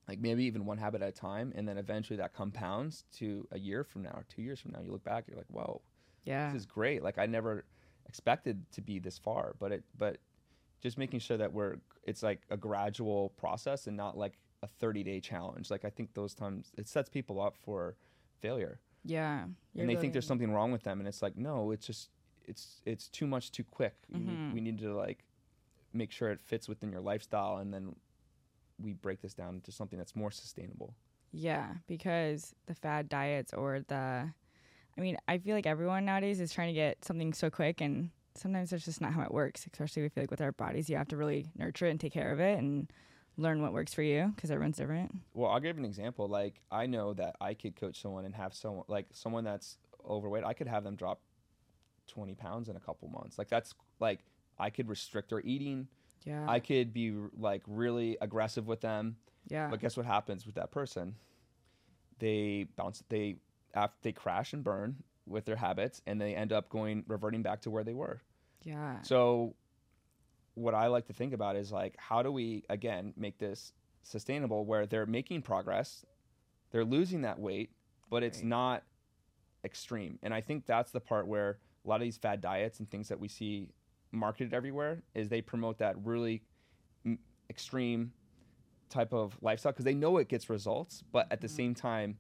[0.09, 3.59] like maybe even one habit at a time and then eventually that compounds to a
[3.59, 5.81] year from now or two years from now you look back you're like whoa
[6.25, 6.51] yeah.
[6.53, 7.65] this is great like i never
[8.09, 10.19] expected to be this far but it but
[10.81, 15.03] just making sure that we're it's like a gradual process and not like a 30
[15.03, 15.71] day challenge.
[15.71, 17.97] Like I think those times it sets people up for
[18.41, 19.45] failure, Yeah.
[19.77, 22.11] And they think there's something wrong with them, and it's like no, it's just
[22.45, 23.95] it's it's too much too quick.
[24.13, 24.53] Mhm.
[24.53, 25.25] we need to like
[25.93, 27.97] make sure it fits within your lifestyle, and then
[28.81, 30.95] we break this down into something that's more sustainable.
[31.33, 34.33] Yeah, because the fad diets or the,
[34.97, 38.11] I mean, I feel like everyone nowadays is trying to get something so quick, and
[38.35, 39.67] sometimes that's just not how it works.
[39.67, 42.13] Especially we feel like with our bodies, you have to really nurture it and take
[42.13, 42.91] care of it and
[43.39, 45.15] learn what works for you because everyone's different.
[45.33, 46.29] Well, I'll give an example.
[46.29, 50.45] Like I know that I could coach someone and have someone like someone that's overweight.
[50.45, 51.21] I could have them drop
[52.07, 53.39] twenty pounds in a couple months.
[53.39, 54.21] Like that's like
[54.59, 55.89] I could restrict their eating.
[56.25, 56.45] Yeah.
[56.49, 59.17] I could be like really aggressive with them.
[59.49, 59.69] yeah.
[59.71, 61.15] But guess what happens with that person?
[62.19, 63.03] They bounce.
[63.09, 63.37] They
[63.75, 64.97] after they crash and burn
[65.27, 68.21] with their habits, and they end up going reverting back to where they were.
[68.65, 69.01] yeah.
[69.03, 69.55] So,
[70.59, 74.65] what I like to think about is like, how do we again make this sustainable
[74.65, 76.05] where they're making progress,
[76.71, 77.71] they're losing that weight,
[78.11, 78.47] but it's Right.
[78.47, 78.83] not
[79.65, 80.19] extreme.
[80.23, 83.09] And I think that's the part where a lot of these fad diets and things
[83.09, 83.71] that we see
[84.13, 86.43] marketed everywhere is they promote that really
[87.05, 87.19] m-
[87.51, 88.13] extreme
[88.89, 91.51] type of lifestyle because they know it gets results, but at the Mhm.
[91.51, 92.19] same time,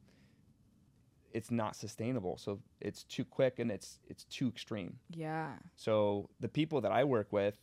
[1.33, 2.37] it's not sustainable.
[2.39, 4.99] So it's too quick and it's it's too extreme.
[5.11, 5.59] Yeah.
[5.77, 7.59] So the people that I work with,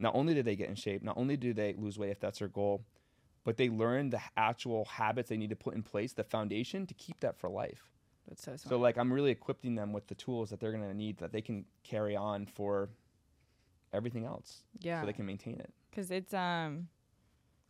[0.00, 2.38] not only do they get in shape, not only do they lose weight if that's
[2.38, 2.84] their goal,
[3.44, 6.94] but they learn the actual habits they need to put in place, the foundation to
[6.94, 7.90] keep that for life.
[8.28, 8.60] That's so smart.
[8.68, 11.32] So like I'm really equipping them with the tools that they're going to need that
[11.32, 12.88] they can carry on for
[13.92, 15.00] everything else yeah.
[15.00, 15.72] so they can maintain it.
[15.90, 16.88] Because it's um,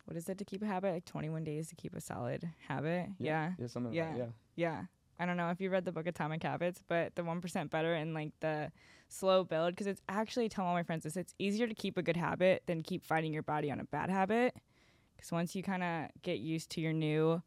[0.05, 0.93] what is it to keep a habit?
[0.93, 3.07] Like 21 days to keep a solid habit.
[3.17, 3.53] Yeah.
[3.57, 4.09] Yeah, something Yeah.
[4.09, 4.25] like yeah.
[4.55, 4.81] Yeah.
[5.21, 8.15] I don't know if you read the book Atomic Habits, but the 1% better and
[8.15, 8.71] like the
[9.07, 12.01] slow build, because it's actually, tell all my friends this, it's easier to keep a
[12.01, 14.55] good habit than keep fighting your body on a bad habit.
[15.15, 17.39] Because once you kind of get used to your new,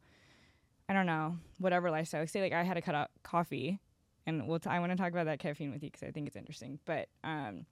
[0.87, 3.81] I don't know, whatever lifestyle, say like I had to cut out coffee,
[4.25, 6.27] and we'll t- I want to talk about that caffeine with you because I think
[6.27, 6.79] it's interesting.
[6.85, 7.65] But um,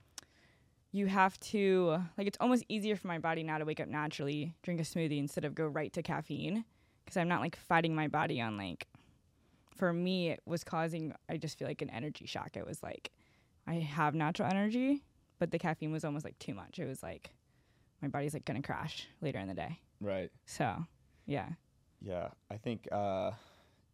[0.91, 4.53] you have to, like, it's almost easier for my body now to wake up naturally,
[4.63, 6.65] drink a smoothie instead of go right to caffeine
[7.05, 8.87] because I'm not like fighting my body on like
[9.75, 13.11] for me it was causing i just feel like an energy shock it was like
[13.67, 15.03] i have natural energy
[15.39, 17.31] but the caffeine was almost like too much it was like
[18.01, 20.31] my body's like gonna crash later in the day Right.
[20.45, 20.85] so
[21.25, 21.49] yeah
[22.01, 22.27] Yeah.
[22.51, 23.31] I think uh,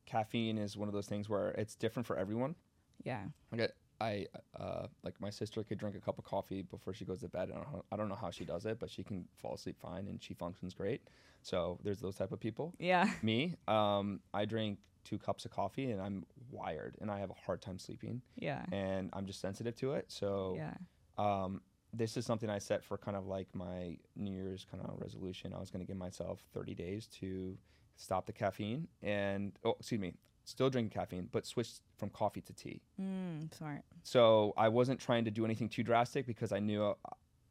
[0.06, 2.56] caffeine is one of those things where it's different for everyone.
[3.04, 4.26] yeah Like I, I
[4.60, 7.50] uh, like my sister could drink a cup of coffee before she goes to bed.
[7.52, 9.78] I don't, know, I don't know how she does it, but she can fall asleep
[9.80, 11.02] fine and she functions great.
[11.44, 12.74] So there's those type of people.
[12.80, 17.30] yeah Me, um, I drink two cups of coffee and I'm wired and I have
[17.30, 20.06] a hard time sleeping yeah and I'm just sensitive to it.
[20.08, 20.74] So yeah
[21.18, 21.62] um,
[21.94, 25.54] this is something I set for kind of like my New Year's kind of resolution.
[25.54, 27.58] I was going to give myself 30 days to
[27.98, 30.14] stop the caffeine and oh, excuse me,
[30.46, 32.82] still drink caffeine, but switch from coffee to tea.
[33.02, 36.94] mm, smart So I wasn't trying to do anything too drastic because I knew uh,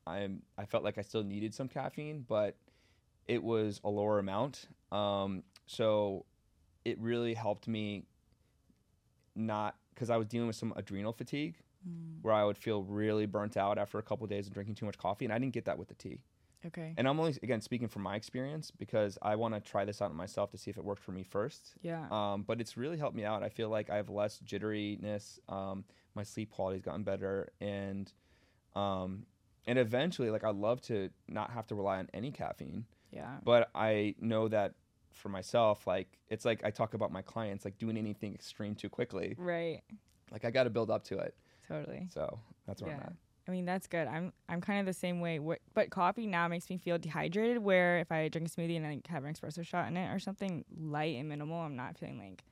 [0.06, 2.56] I'm I felt like I still needed some caffeine, but
[3.26, 4.66] it was a lower amount.
[4.90, 6.24] Um, so
[6.90, 8.04] it really helped me
[9.34, 11.56] not because I was dealing with some adrenal fatigue
[11.88, 12.18] mm.
[12.22, 14.86] where I would feel really burnt out after a couple of days of drinking too
[14.86, 16.20] much coffee, and I didn't get that with the tea.
[16.66, 20.02] okay And I'm only again speaking from my experience because I want to try this
[20.02, 21.74] out myself to see if it worked for me first.
[21.82, 23.42] yeah Um, but it's really helped me out.
[23.42, 25.38] I feel like I have less jitteriness.
[25.48, 28.12] Um, my sleep quality's gotten better, and
[28.74, 29.26] um,
[29.66, 32.86] and eventually, like I love to not have to rely on any caffeine.
[33.10, 34.74] yeah But I know that
[35.18, 38.88] for myself, like it's like I talk about my clients, like doing anything extreme too
[38.88, 39.34] quickly.
[39.38, 39.82] right
[40.30, 41.34] Like I got to build up to it.
[41.66, 43.12] totally So that's where I'm at.
[43.46, 44.06] I mean that's good.
[44.08, 45.40] I'm I'm kind of the same way.
[45.74, 47.58] But coffee now makes me feel dehydrated.
[47.58, 50.18] Where if I drink a smoothie and like have an espresso shot in it or
[50.18, 52.44] something light and minimal, I'm not feeling like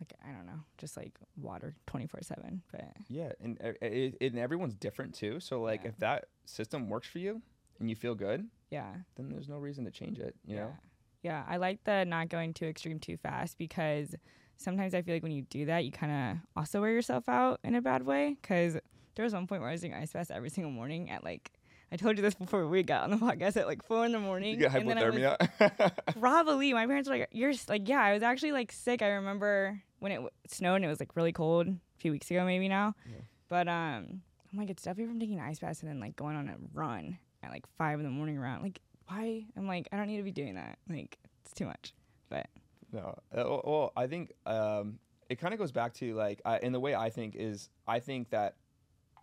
[0.00, 2.62] like I don't know, just like water twenty four seven.
[2.72, 5.40] But Yeah, and uh, it, it, and everyone's different too.
[5.40, 5.90] So like, Yeah.
[5.90, 7.40] if that system works for you
[7.80, 10.34] and you feel good, yeah, then there's no reason to change it.
[10.44, 10.76] You yeah, know.
[11.22, 11.44] Yeah.
[11.48, 14.14] I like the not going too extreme too fast because
[14.56, 17.60] sometimes I feel like when you do that, you kind of also wear yourself out
[17.64, 18.36] in a bad way.
[18.40, 18.76] Because
[19.14, 21.50] there was one point where I was doing ice baths every single morning at like.
[21.90, 24.18] I told you this before we got on the podcast at like four in the
[24.20, 24.50] morning.
[24.50, 25.92] You get and then I was- hypothermia.
[26.20, 26.72] Probably.
[26.74, 29.00] My parents were like, "You're like, yeah." I was actually like sick.
[29.00, 32.30] I remember when it w- snowed and it was like really cold a few weeks
[32.30, 32.94] ago, maybe now.
[33.06, 33.20] Yeah.
[33.48, 34.20] But um,
[34.52, 37.16] I'm like, it's definitely from taking ice baths and then like going on a run
[37.42, 38.62] at like five in the morning around.
[38.62, 39.46] Like, why?
[39.56, 40.78] I'm like, I don't need to be doing that.
[40.88, 41.94] Like, it's too much.
[42.28, 42.46] But
[42.92, 43.18] no.
[43.36, 46.80] Uh, well- I think um, it kind of goes back to like, I, and the
[46.80, 48.56] way I think is, I think that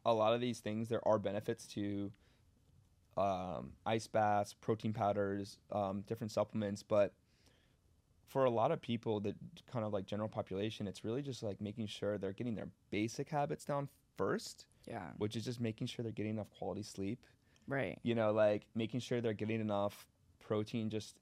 [0.05, 2.11] a lot of these things there are benefits to
[3.17, 6.83] um, ice baths, protein powders, um, different supplements.
[6.83, 7.13] But
[8.27, 9.35] for a lot of people, that
[9.71, 13.29] kind of like general population, it's really just like making sure they're getting their basic
[13.29, 15.09] habits down first, Yeah.
[15.17, 17.25] which is just making sure they're getting enough quality sleep.
[17.67, 17.99] Right.
[18.04, 20.08] You know, like making sure they're getting enough
[20.39, 21.15] protein just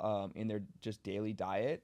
[0.00, 1.82] um, in their just daily diet.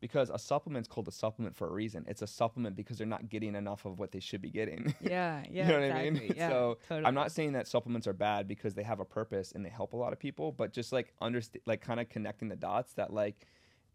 [0.00, 2.04] Because a supplement's called a supplement for a reason.
[2.06, 4.94] It's a supplement because they're not getting enough of what they should be getting.
[5.00, 5.42] Yeah.
[5.50, 5.62] Yeah.
[5.62, 6.06] you know what exactly.
[6.06, 6.34] I mean?
[6.36, 7.06] Yeah, so totally.
[7.06, 9.94] I'm not saying that supplements are bad because they have a purpose and they help
[9.94, 13.14] a lot of people, but just like understand, like kind of connecting the dots that
[13.14, 13.46] like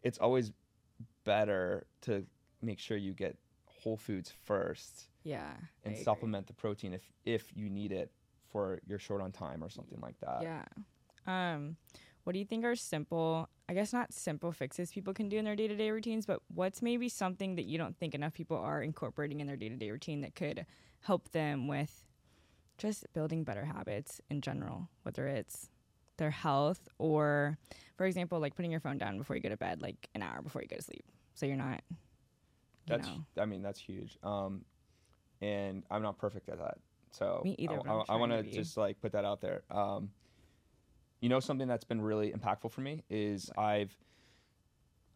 [0.02, 0.50] it's always
[1.24, 2.26] better to
[2.60, 3.36] make sure you get
[3.66, 5.52] whole foods first Yeah.
[5.84, 8.10] And supplement the protein if if you need it
[8.50, 10.42] for you're short on time or something like that.
[10.42, 10.64] Yeah.
[11.26, 11.76] Um,
[12.24, 15.44] what do you think are simple, I guess not simple fixes people can do in
[15.44, 18.56] their day to day routines, but what's maybe something that you don't think enough people
[18.56, 20.66] are incorporating in their day to day routine that could
[21.00, 22.04] help them with
[22.78, 25.70] just building better habits in general, whether it's
[26.18, 27.58] their health or,
[27.96, 30.42] for example, like putting your phone down before you go to bed, like an hour
[30.42, 31.04] before you go to sleep.
[31.34, 31.96] So you're not, you
[32.86, 33.24] That's know.
[33.38, 34.18] I mean that's huge.
[34.22, 34.64] Um,
[35.40, 36.78] and I'm not perfect at that.
[37.10, 39.62] So Me either, I, I'm I, want to to just like put that out there.
[39.70, 40.10] Um,
[41.20, 43.94] you know something that's been really impactful for me is I've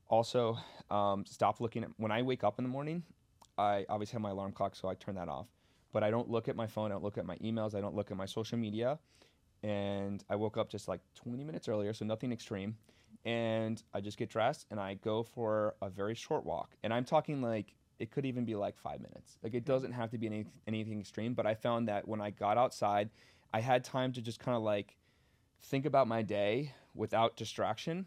[0.09, 0.59] also
[0.90, 3.02] um, stopped looking at when I wake up in the morning.
[3.57, 5.46] I obviously have my alarm clock, so I turn that off.
[5.92, 6.90] But I don't look at my phone.
[6.90, 7.74] I don't look at my emails.
[7.74, 8.98] I don't look at my social media.
[9.62, 12.76] And I woke up just like 20 minutes earlier, so nothing extreme.
[13.24, 16.74] And I just get dressed and I go for a very short walk.
[16.83, 19.38] And I'm talking like it could even be like five minutes.
[19.42, 21.35] Like it doesn't have to be any, anything extreme.
[21.35, 23.11] But I found that when I got outside,
[23.52, 24.96] I had time to just kind of like
[25.62, 28.07] think about my day without distraction.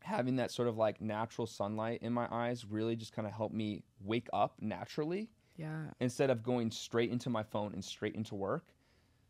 [0.00, 3.54] Having that sort of like natural sunlight in my eyes really just kind of helped
[3.54, 5.84] me wake up naturally Yeah.
[6.00, 8.66] instead of going straight into my phone and straight into work.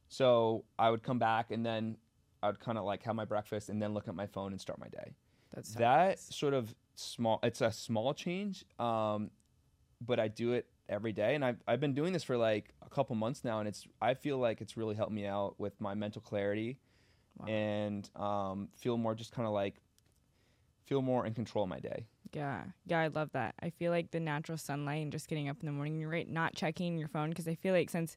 [0.08, 1.96] So I would come back and then
[2.42, 4.60] I would kind of like have my breakfast and then look at my phone and
[4.60, 5.14] start my day.
[5.52, 6.28] That's that nice.
[6.30, 9.30] sort of small, it's a small change, um,
[10.00, 11.34] but I do it every day.
[11.34, 13.58] And I've, I've been doing this for like a couple months now.
[13.60, 16.78] And it's, I feel like it's really helped me out with my mental clarity
[17.38, 17.46] Wow.
[17.48, 19.80] and um, feel more just kind of like,
[20.84, 22.06] feel more in control of my day.
[22.32, 22.64] Yeah.
[22.86, 23.54] Yeah, I love that.
[23.62, 26.28] I feel like the natural sunlight and just getting up in the morning, you're right,
[26.28, 28.16] not checking your phone because I feel like since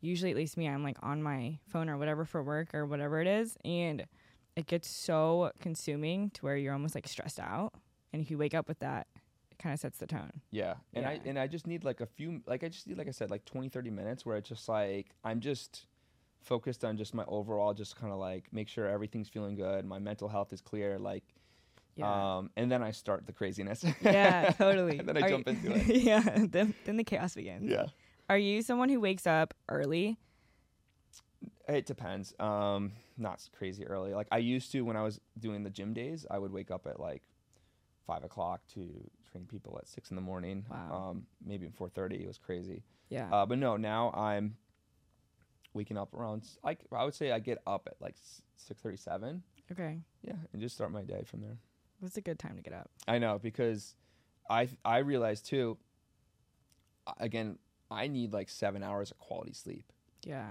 [0.00, 3.20] usually at least me, I'm like on my phone or whatever for work or whatever
[3.20, 4.06] it is, and
[4.56, 7.72] it gets so consuming to where you're almost like stressed out.
[8.12, 9.06] And if you wake up with that,
[9.60, 10.32] kind of sets the tone.
[10.50, 10.74] Yeah.
[10.94, 13.12] And I and I just need like a few like I just need like I
[13.12, 15.86] said like 20 30 minutes where it's just like I'm just
[16.42, 19.98] focused on just my overall just kind of like make sure everything's feeling good, my
[19.98, 21.22] mental health is clear like
[21.96, 22.36] Yeah.
[22.38, 23.84] um and then I start the craziness.
[24.00, 24.98] yeah, totally.
[24.98, 25.96] and then I Are jump you- into it.
[26.02, 26.46] yeah.
[26.48, 27.70] Then, then the chaos begins.
[27.70, 27.86] Yeah.
[28.30, 30.18] Are you someone who wakes up early?
[31.68, 32.34] It depends.
[32.40, 34.14] Um not crazy early.
[34.14, 36.86] Like I used to when I was doing the gym days, I would wake up
[36.86, 37.22] at like
[38.06, 40.64] five o'clock to train people at six in the morning.
[40.70, 41.10] Wow.
[41.10, 42.16] Um maybe four thirty.
[42.16, 42.82] It was crazy.
[43.08, 43.28] Yeah.
[43.32, 44.56] Uh, but no, now I'm
[45.74, 46.44] waking up around.
[46.64, 48.16] i would say I get up at like
[48.56, 49.42] six thirty seven.
[49.70, 50.00] okay.
[50.22, 51.58] Yeah, and just start my day from there.
[52.00, 52.90] That's a good time to get up.
[53.06, 53.94] I know because
[54.48, 55.78] I I realize too.
[57.18, 57.58] Again,
[57.90, 59.92] I need like seven hours of quality sleep.
[60.24, 60.48] Yeah.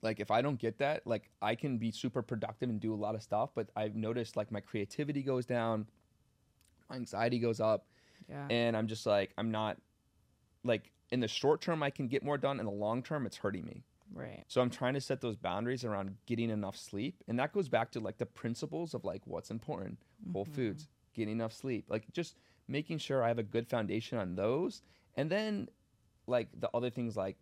[0.00, 2.96] Like if I don't get that, like I can be super productive and do a
[2.96, 5.86] lot of stuff, but I've noticed like my creativity goes down,
[6.90, 7.86] my anxiety goes up,
[8.28, 8.46] Yeah.
[8.50, 9.78] and I'm just like I'm not
[10.64, 12.58] like in the short term I can get more done.
[12.60, 13.84] In the long term, it's hurting me.
[14.14, 14.44] right.
[14.48, 17.90] So I'm trying to set those boundaries around getting enough sleep, and that goes back
[17.92, 19.98] to like the principles of like what's important,
[20.32, 20.54] whole Mm-hmm.
[20.54, 22.36] foods, getting enough sleep, like just
[22.68, 24.82] making sure I have a good foundation on those,
[25.16, 25.68] and then
[26.26, 27.36] like the other things like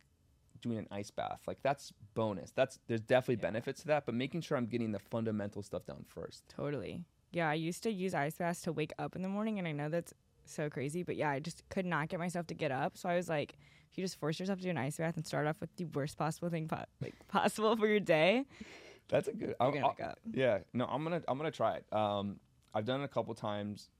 [0.62, 2.50] doing an ice bath, like that's bonus.
[2.52, 3.50] That's there's definitely Yeah.
[3.50, 6.44] benefits to that, but making sure I'm getting the fundamental stuff down first.
[6.48, 7.04] Totally.
[7.32, 9.72] Yeah, I used to use ice baths to wake up in the morning, and I
[9.72, 10.12] know that's
[10.50, 12.96] so crazy, but yeah, I just could not get myself to get up.
[12.96, 13.56] So I was like,
[13.90, 15.84] if you just force yourself to do an ice bath and start off with the
[15.86, 18.44] worst possible thing po- like possible for your day,
[19.08, 19.54] That's a good.
[19.60, 20.18] I'll- gonna up.
[20.32, 21.92] Yeah, no, I'm gonna I'm gonna try it.
[21.92, 22.38] Um,
[22.74, 23.90] I've done it a couple times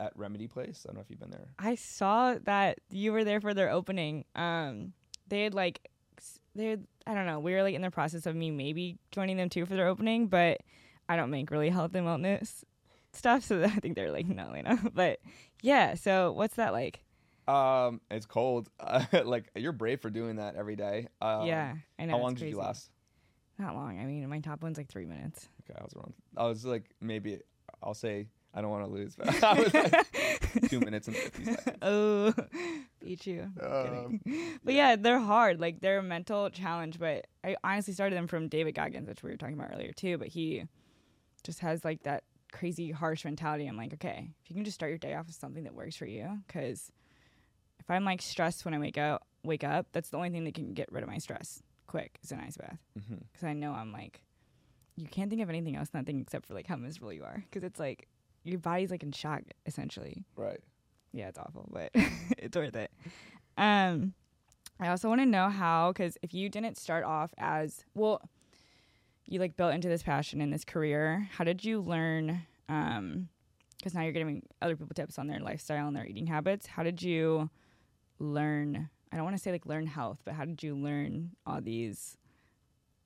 [0.00, 0.84] at Remedy Place.
[0.84, 1.48] I don't know if you've been there.
[1.58, 4.24] I saw that you were there for their opening.
[4.34, 4.92] Um,
[5.28, 5.88] they had like,
[6.54, 9.36] they had, I don't know, we were like in the process of me maybe joining
[9.36, 10.60] them too for their opening, but
[11.08, 12.62] I don't make really health and wellness
[13.16, 14.78] stuff, so I think they're like, no, you know.
[14.94, 15.20] But
[15.62, 17.00] yeah, so what's that like?
[17.46, 18.70] Um, it's cold.
[18.80, 21.08] Uh, like you're brave for doing that every day.
[21.20, 22.12] Um, yeah, I know.
[22.12, 22.66] How long did you crazy.
[22.66, 22.90] last?
[23.58, 24.00] Not long.
[24.00, 25.48] I mean, my top one's like three minutes.
[25.62, 26.12] Okay, I was wrong.
[26.36, 27.38] I was like maybe
[27.82, 31.44] I'll say I don't want to lose, but I was like two minutes and fifty
[31.44, 31.76] seconds.
[31.82, 32.32] oh,
[33.00, 33.50] beat you.
[33.60, 34.20] Um,
[34.64, 35.60] But yeah, they're hard.
[35.60, 36.98] Like they're a mental challenge.
[36.98, 40.18] But I honestly started them from David Goggins, which we were talking about earlier too.
[40.18, 40.64] But he
[41.42, 42.24] just has like that
[42.54, 43.66] crazy harsh mentality.
[43.66, 45.96] I'm like, okay, if you can just start your day off with something that works
[45.96, 46.90] for you, because
[47.80, 50.54] if I'm like stressed when I wake up, wake up, that's the only thing that
[50.54, 52.78] can get rid of my stress quick is an ice bath.
[52.94, 54.22] Because I know I'm like,
[54.96, 57.24] you can't think of anything else in that thing except for like how miserable you
[57.24, 57.44] are.
[57.50, 58.08] Because it's like
[58.44, 60.60] your body's like in shock essentially Right.
[61.12, 61.90] yeah, it's awful, but
[62.38, 62.90] it's worth it.
[63.58, 64.14] Um,
[64.80, 68.20] I also want to know how, because if you didn't start off as well,
[69.26, 71.28] you like built into this passion and this career.
[71.32, 72.42] How did you learn?
[72.68, 73.28] Um,
[73.76, 76.66] because now you're giving other people tips on their lifestyle and their eating habits.
[76.66, 77.50] How did you
[78.18, 78.88] learn?
[79.12, 82.16] I don't want to say like learn health, but how did you learn all these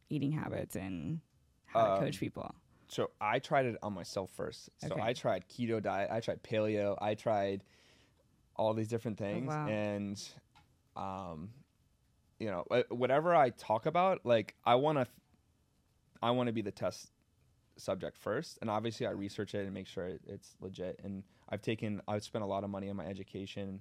[0.08, 1.20] eating habits and
[1.66, 2.54] how to coach Um, people?
[2.88, 4.70] So I tried it on myself first.
[4.78, 5.00] So Okay.
[5.02, 7.64] I tried keto diet, I tried paleo, I tried
[8.56, 9.66] all these different things, wow.
[9.66, 10.28] and
[10.96, 11.50] um,
[12.38, 15.06] you know, whatever I talk about, like I want to,
[16.22, 17.10] I want to be the test
[17.76, 21.00] subject first, and obviously I research it and make sure it's legit.
[21.04, 23.80] And I've taken, I've spent a lot of money on my education.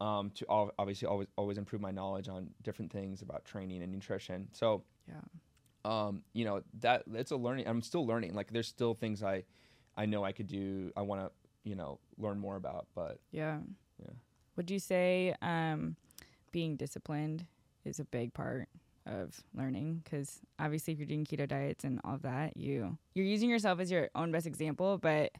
[0.00, 4.48] Um, to obviously always always improve my knowledge on different things about training and nutrition.
[4.52, 5.20] So Yeah.
[5.84, 7.68] um, you know that it's a learning.
[7.68, 8.34] I'm still learning.
[8.34, 9.44] Like there's still things I,
[9.96, 10.90] I know I could do.
[10.96, 11.30] I want to
[11.62, 12.88] you know learn more about.
[12.96, 13.60] But Yeah.
[14.00, 14.10] Yeah.
[14.56, 15.94] Would you say um,
[16.50, 17.46] being disciplined
[17.84, 18.68] is a big part
[19.06, 20.02] of learning?
[20.04, 23.80] Because obviously, if you're doing keto diets and all of that, you you're using yourself
[23.80, 25.32] as your own best example, but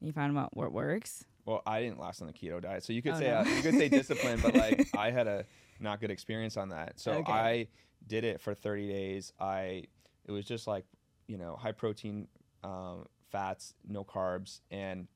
[0.00, 1.24] you found out what works.
[1.46, 3.38] well, I didn't last on the keto diet, so you could Oh, say no.
[3.38, 5.44] uh, you could say discipline, but like I had a
[5.80, 6.98] not good experience on that.
[6.98, 7.32] So Okay.
[7.32, 7.68] I
[8.06, 9.32] did it for 30 days.
[9.40, 9.84] I
[10.26, 10.84] it was just like
[11.26, 12.28] you know high protein,
[12.62, 15.06] um, fats, no carbs, and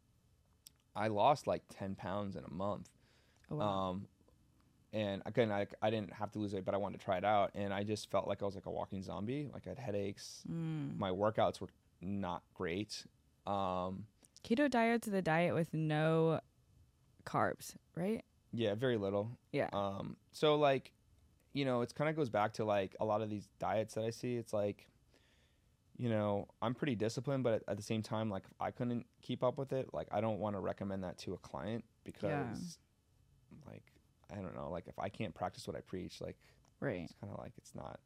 [0.97, 2.89] I lost like 10 pounds in a month.
[3.51, 3.89] Oh, wow.
[3.91, 4.07] Um,
[4.93, 7.25] and again, I, I didn't have to lose weight, but I wanted to try it
[7.25, 7.51] out.
[7.55, 9.49] And I just felt like I was like a walking zombie.
[9.53, 10.43] Like I had headaches.
[10.51, 10.99] Mm.
[10.99, 11.69] My workouts were
[12.01, 13.05] not great.
[13.47, 14.07] Um,
[14.45, 16.41] Keto diet's are the diet with no
[17.25, 18.25] carbs, right?
[18.53, 19.31] yeah, very little.
[19.53, 19.69] Yeah.
[19.73, 20.93] Um, so like,
[21.53, 24.05] you know, it's kind of goes back to like a lot of these diets that
[24.05, 24.37] I see.
[24.37, 24.89] It's like,
[25.97, 29.43] you know, I'm pretty disciplined, but at, at the same time, like I couldn't keep
[29.43, 32.57] up with it, like I don't want to recommend that to a client because, like,
[34.33, 36.37] I don't know, like if I can't practice what I preach, like
[36.81, 37.03] right.
[37.05, 37.99] it's kind of like it's not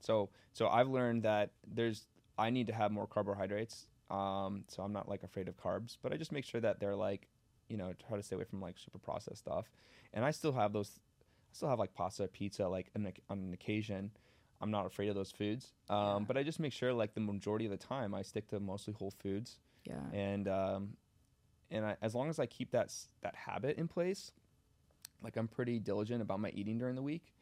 [0.00, 2.06] so so i've learned that there's
[2.38, 6.12] i need to have more carbohydrates um so i'm not like afraid of carbs but
[6.12, 7.28] i just make sure that they're like
[7.68, 9.66] you know try to stay away from like super processed stuff
[10.14, 13.52] and i still have those i still have like pasta pizza like on, on an
[13.52, 14.10] occasion
[14.60, 16.18] i'm not afraid of those foods um Yeah.
[16.28, 18.92] but i just make sure like the majority of the time i stick to mostly
[18.94, 19.94] whole foods Yeah.
[20.12, 20.96] and um,
[21.70, 24.32] and I, as long as I keep that that habit in place,
[25.22, 27.32] like I'm pretty diligent about my eating during the week.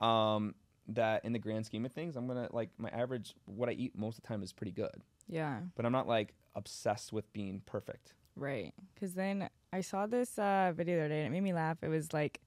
[0.00, 0.54] Um,
[0.88, 3.96] that in the grand scheme of things, I'm gonna like my average what I eat
[3.98, 5.60] most of the time is pretty good, Yeah.
[5.74, 8.14] but I'm not like obsessed with being perfect.
[8.36, 8.72] Right.
[8.94, 11.78] Because then I saw this uh, video the other day and it made me laugh.
[11.82, 12.40] It was like,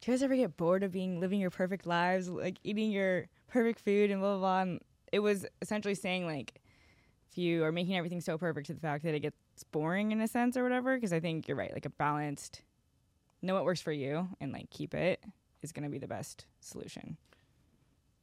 [0.00, 3.28] do you guys ever get bored of being living your perfect lives, like eating your
[3.48, 4.62] perfect food and blah, blah, blah?
[4.62, 4.80] And
[5.12, 6.60] it was essentially saying, like,
[7.30, 9.36] if you are making everything so perfect to the fact that it gets
[9.72, 11.72] boring in a sense or whatever, because I think you're right.
[11.72, 12.62] Like, a balanced,
[13.42, 15.22] know what works for you and, like, keep it
[15.62, 17.16] is going to be the best solution.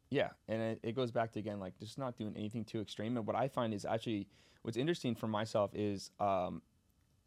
[0.10, 3.18] Yeah, and it, it goes back to again like just not doing anything too extreme.
[3.18, 4.28] And what I find is actually
[4.62, 6.62] what's interesting for myself is um,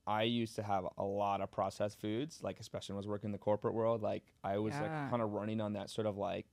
[0.06, 3.28] I used to have a lot of processed foods, like especially when I was working
[3.28, 4.02] in the corporate world.
[4.02, 4.82] Like I was Yeah.
[4.82, 6.46] like kind of running on that sort of like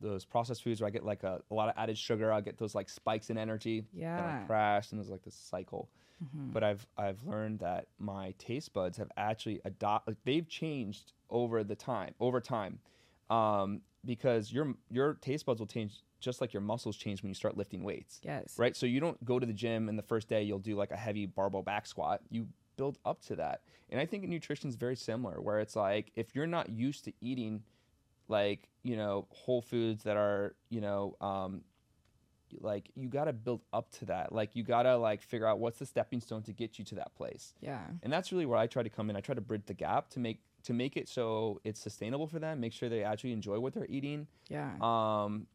[0.00, 2.32] those processed foods where I get like a, a lot of added sugar.
[2.32, 3.84] I get those like spikes in energy.
[3.92, 4.16] Yeah.
[4.18, 5.88] And I crash, and there's like this cycle.
[6.22, 6.52] Mhm.
[6.52, 11.62] But I've I've learned that my taste buds have actually adopt like, they've changed over
[11.64, 12.78] the time over time,
[13.30, 17.34] um, because your your taste buds will change just like your muscles change when you
[17.34, 18.58] start lifting weights, Yes.
[18.58, 18.74] right?
[18.74, 20.96] So you don't go to the gym and the first day you'll do like a
[20.96, 22.22] heavy barbell back squat.
[22.30, 26.12] You build up to that, and I think nutrition is very similar, where it's like
[26.16, 27.62] if you're not used to eating
[28.28, 31.62] like you know whole foods that are you know um,
[32.60, 34.32] like you got to build up to that.
[34.32, 36.94] Like you got to like figure out what's the stepping stone to get you to
[36.96, 37.54] that place.
[37.60, 37.80] Yeah.
[38.02, 39.16] and that's really where i try to come in.
[39.16, 42.40] I try to bridge the gap to make to make it so it's sustainable for
[42.40, 44.26] them make sure they actually enjoy what they're eating.
[44.48, 44.72] Yeah.
[44.80, 45.46] um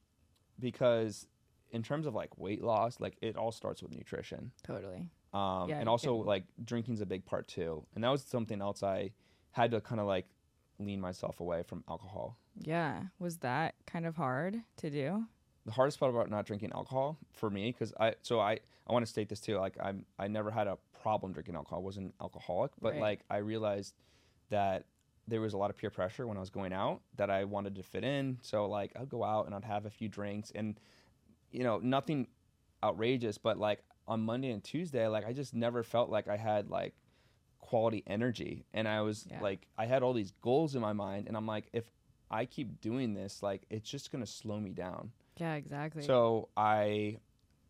[0.59, 1.28] because
[1.72, 4.51] in terms of like weight loss like it all starts with nutrition.
[4.63, 5.05] Totally.
[5.34, 7.86] um Yeah, and also like drinking's a big part too.
[7.95, 9.11] And that was something else i
[9.51, 10.28] had to kind of like
[10.80, 13.04] lean myself away from alcohol Yeah.
[13.20, 15.26] Was that kind of hard to do?
[15.64, 18.54] the hardest part about not drinking alcohol for me because i so i
[18.88, 21.80] i want to state this too like i'm i never had a problem drinking alcohol.
[21.80, 23.02] I wasn't alcoholic, but Right.
[23.02, 23.93] like I realized
[24.49, 24.86] that
[25.28, 27.76] there was a lot of peer pressure when I was going out that I wanted
[27.76, 28.38] to fit in.
[28.41, 30.80] So like I'd go out and I'd have a few drinks and
[31.52, 32.28] you know, nothing
[32.84, 36.70] outrageous, but like on Monday and Tuesday, like I just never felt like I had
[36.70, 36.93] like
[37.60, 38.66] quality energy.
[38.74, 39.41] And I was Yeah.
[39.41, 41.86] like I had all these goals in my mind and I'm like if
[42.32, 45.11] I keep doing this, like it's just gonna slow me down.
[45.38, 46.03] Yeah, exactly.
[46.03, 47.17] So I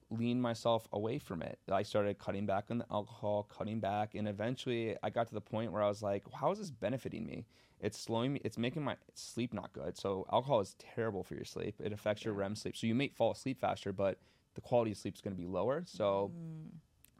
[0.09, 1.57] leaned myself away from it.
[1.72, 5.41] I started cutting back on the alcohol, cutting back, and eventually I got to the
[5.41, 7.45] point where I was like, how is this benefiting me?
[7.80, 9.97] It's slowing me, it's making my sleep not good.
[9.97, 11.76] So alcohol is terrible for your sleep.
[11.84, 12.76] It affects your REM sleep.
[12.78, 14.20] So you may fall asleep faster, but
[14.53, 15.84] the quality of sleep is going to be lower.
[15.88, 16.70] So Mm,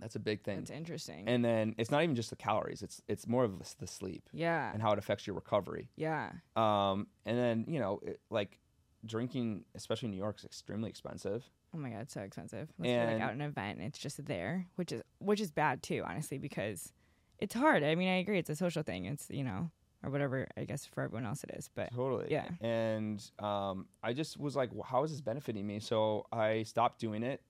[0.02, 0.58] that's a big thing.
[0.58, 1.28] that's interesting.
[1.28, 4.72] And then it's not even just the calories, it's it's more of the, sleep yeah.
[4.74, 5.89] and how it affects your recovery.
[5.95, 6.32] Yeah.
[6.56, 8.60] Um, and then, you know, it, like
[9.06, 11.49] drinking, especially in New York, is extremely expensive.
[11.74, 12.70] Oh my god, it's so expensive.
[12.78, 15.82] Unless you're like out an event and it's just there, which is which is bad
[15.82, 16.91] too, honestly, because
[17.39, 17.84] it's hard.
[17.84, 19.06] I mean, I agree, it's a social thing.
[19.06, 19.72] It's you know,
[20.04, 20.47] or whatever.
[20.58, 22.28] I guess for everyone else it is, but Totally.
[22.30, 22.47] yeah.
[22.60, 25.80] And um, I just was like, well, how is this benefiting me?
[25.80, 27.41] So I stopped doing it.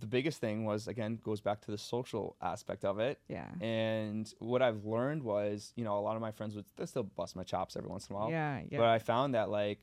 [0.00, 3.20] The biggest thing was, again, goes back to the social aspect of it.
[3.28, 6.86] yeah, And what I've learned was, you know, a lot of my friends would they
[6.86, 8.30] still bust my chops every once in a while.
[8.30, 9.80] yeah, yeah, But I found that, like,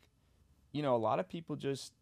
[0.72, 1.94] you know, a lot of people just,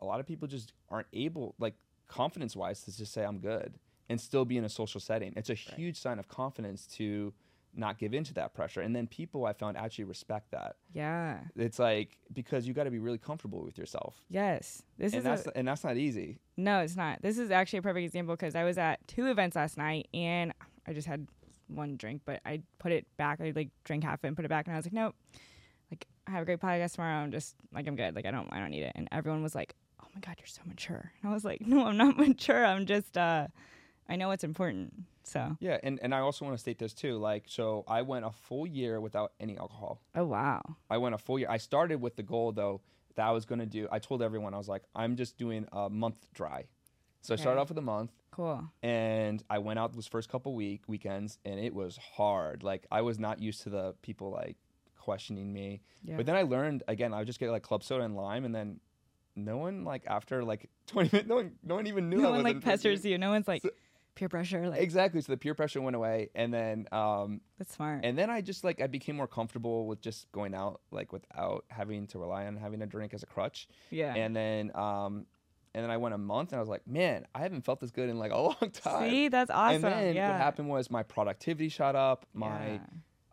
[0.00, 1.74] a lot of people just aren't able, like,
[2.06, 5.32] confidence wise, to just say, I'm good and still be in a social setting.
[5.36, 7.32] It's a huge sign of confidence to
[7.76, 8.80] not give in to that pressure.
[8.80, 10.76] And then people I found actually respect that.
[10.92, 11.40] yeah.
[11.56, 15.24] It's like because you got to be really comfortable with yourself, Yes, this and is
[15.24, 16.38] that's a, and that's not easy.
[16.56, 17.20] no, it's not.
[17.22, 20.52] This is actually a perfect example because I was at two events last night and
[20.86, 21.26] I just had
[21.68, 23.40] one drink, but I put it back.
[23.40, 25.14] I like drank half it and put it back, and I was like, nope.
[25.90, 27.16] Like I have a great podcast tomorrow.
[27.22, 28.14] I'm just like I'm good.
[28.14, 28.92] Like I don't I don't need it.
[28.94, 31.12] And everyone was like, oh my god, you're so mature.
[31.22, 32.64] And I was like, no, I'm not mature.
[32.64, 33.48] I'm just uh,
[34.08, 34.94] I know what's important.
[35.26, 37.18] So Yeah, and and I also want to state this too.
[37.18, 40.00] Like, so I went a full year without any alcohol.
[40.14, 41.48] oh wow, I went a full year.
[41.50, 42.80] I started with the goal though
[43.16, 43.88] that I was going to do.
[43.90, 46.66] I told everyone I was like, I'm just doing a month dry.
[47.22, 48.62] So I started off with a month, cool.
[48.84, 52.62] and I went out those first couple week weekends, and it was hard.
[52.62, 54.56] Like I was not used to the people like
[54.96, 55.82] questioning me.
[56.04, 56.16] Yeah.
[56.18, 57.12] But then I learned again.
[57.12, 58.78] I would just get like club soda and lime, and then
[59.34, 62.18] no one like after like 20 minutes, no one, no one even knew.
[62.18, 63.10] no I one like pesters drinking.
[63.10, 63.18] you.
[63.18, 63.70] No one's like So-
[64.16, 64.68] peer pressure.
[64.68, 65.20] Like Exactly.
[65.20, 68.00] So the peer pressure went away, and then um, that's smart.
[68.04, 71.64] and then I just like I became more comfortable with just going out like without
[71.68, 73.68] having to rely on having a drink as a crutch.
[73.90, 74.14] yeah.
[74.14, 75.26] And then um,
[75.74, 77.90] and then I went a month, and I was like, man, I haven't felt this
[77.90, 79.10] good in like a long time.
[79.10, 79.84] See, that's awesome.
[79.84, 80.30] And then yeah.
[80.32, 82.26] what happened was my productivity shot up.
[82.32, 82.80] My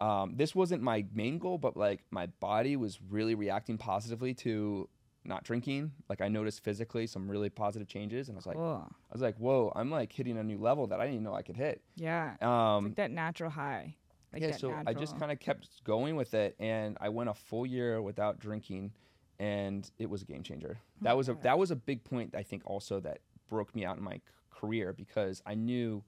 [0.01, 0.21] Yeah.
[0.21, 4.89] um, this wasn't my main goal, but like my body was really reacting positively to
[5.25, 5.91] not drinking.
[6.09, 8.85] Like I noticed physically some really positive changes, and I was like, cool.
[8.89, 11.33] I was like, whoa, I'm like hitting a new level that I didn't even know
[11.35, 11.81] I could hit.
[11.95, 12.35] Yeah.
[12.41, 13.95] Um, like that natural high.
[14.31, 17.33] Like yeah, so I just kind of kept going with it, and I went a
[17.35, 18.91] full year without drinking,
[19.39, 20.79] and it was a game changer.
[21.01, 23.19] That was a that was a big point I think also that
[23.49, 26.03] broke me out in my c- career because I knew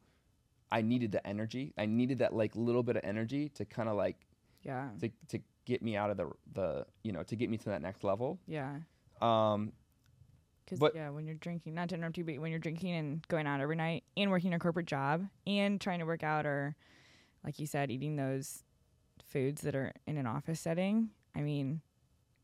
[0.71, 1.73] I needed the energy.
[1.77, 4.17] I needed that like little bit of energy to kind of like
[4.63, 4.89] Yeah.
[5.01, 7.81] to to get me out of the the you know to get me to that
[7.83, 8.39] next level.
[8.47, 8.77] Yeah.
[9.25, 9.73] Um,
[10.65, 13.47] Because yeah, when you're drinking, not to interrupt you, but when you're drinking and going
[13.47, 16.75] out every night and working a corporate job and trying to work out or,
[17.43, 18.63] like you said, eating those
[19.23, 21.81] foods that are in an office setting, I mean,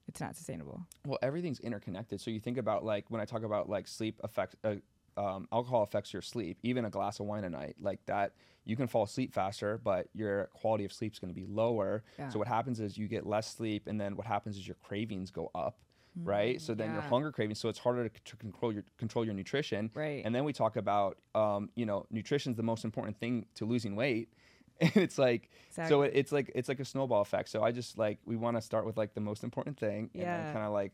[0.07, 0.85] it's not sustainable.
[1.05, 2.19] well, everything's interconnected.
[2.21, 4.55] So you think about like when I talk about like sleep affects.
[4.63, 4.75] Uh,
[5.17, 6.57] um, alcohol affects your sleep.
[6.63, 10.07] Even a glass of wine a night, like that, you can fall asleep faster, but
[10.13, 12.03] your quality of sleep is going to be lower.
[12.17, 12.29] Yeah.
[12.29, 15.29] So what happens is you get less sleep, and then what happens is your cravings
[15.29, 15.77] go up,
[16.15, 16.61] right?
[16.61, 17.09] So then your yeah.
[17.09, 17.59] hunger cravings.
[17.59, 19.91] So it's harder to, to control your control your nutrition.
[19.93, 20.21] Right.
[20.25, 23.65] And then we talk about, um, you know, nutrition is the most important thing to
[23.65, 24.33] losing weight.
[24.81, 27.49] And it's like, so it, it's like it's like a snowball effect.
[27.49, 30.23] So I just like we want to start with like the most important thing, and
[30.23, 30.43] Yeah.
[30.43, 30.93] then kind of like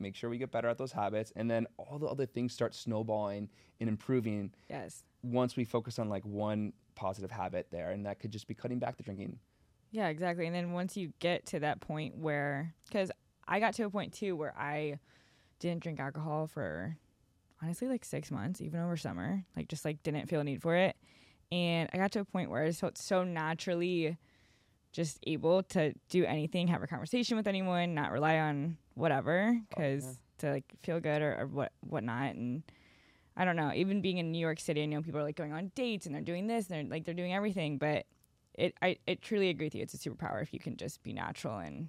[0.00, 2.74] make sure we get better at those habits, and then all the other things start
[2.74, 5.04] snowballing and improving yes.
[5.22, 8.80] once we focus on like one positive habit there, and that could just be cutting
[8.80, 9.38] back the drinking.
[9.92, 10.46] Yeah, exactly.
[10.46, 13.12] And then once you get to that point where, because
[13.46, 14.98] I got to a point too where I
[15.58, 16.96] didn't drink alcohol for
[17.62, 20.76] honestly like six months, even over summer, like just like didn't feel a need for
[20.76, 20.96] it.
[21.52, 24.16] And I got to a point where I just felt so naturally
[24.92, 29.64] just able to do anything, have a conversation with anyone, not rely on whatever, oh,
[29.68, 32.34] because to like feel good or, or what whatnot.
[32.34, 32.62] And
[33.36, 33.72] I don't know.
[33.74, 36.14] Even being in New York City, I know people are like going on dates and
[36.14, 38.06] they're doing this and they're like they're doing everything, but
[38.54, 39.82] it I it truly agree with you.
[39.82, 41.88] It's a superpower if you can just be natural and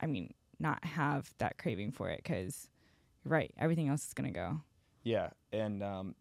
[0.00, 2.68] I mean not have that craving for it because
[3.24, 3.52] you're right.
[3.58, 4.60] Everything else is gonna go.
[5.02, 6.14] Yeah, and um,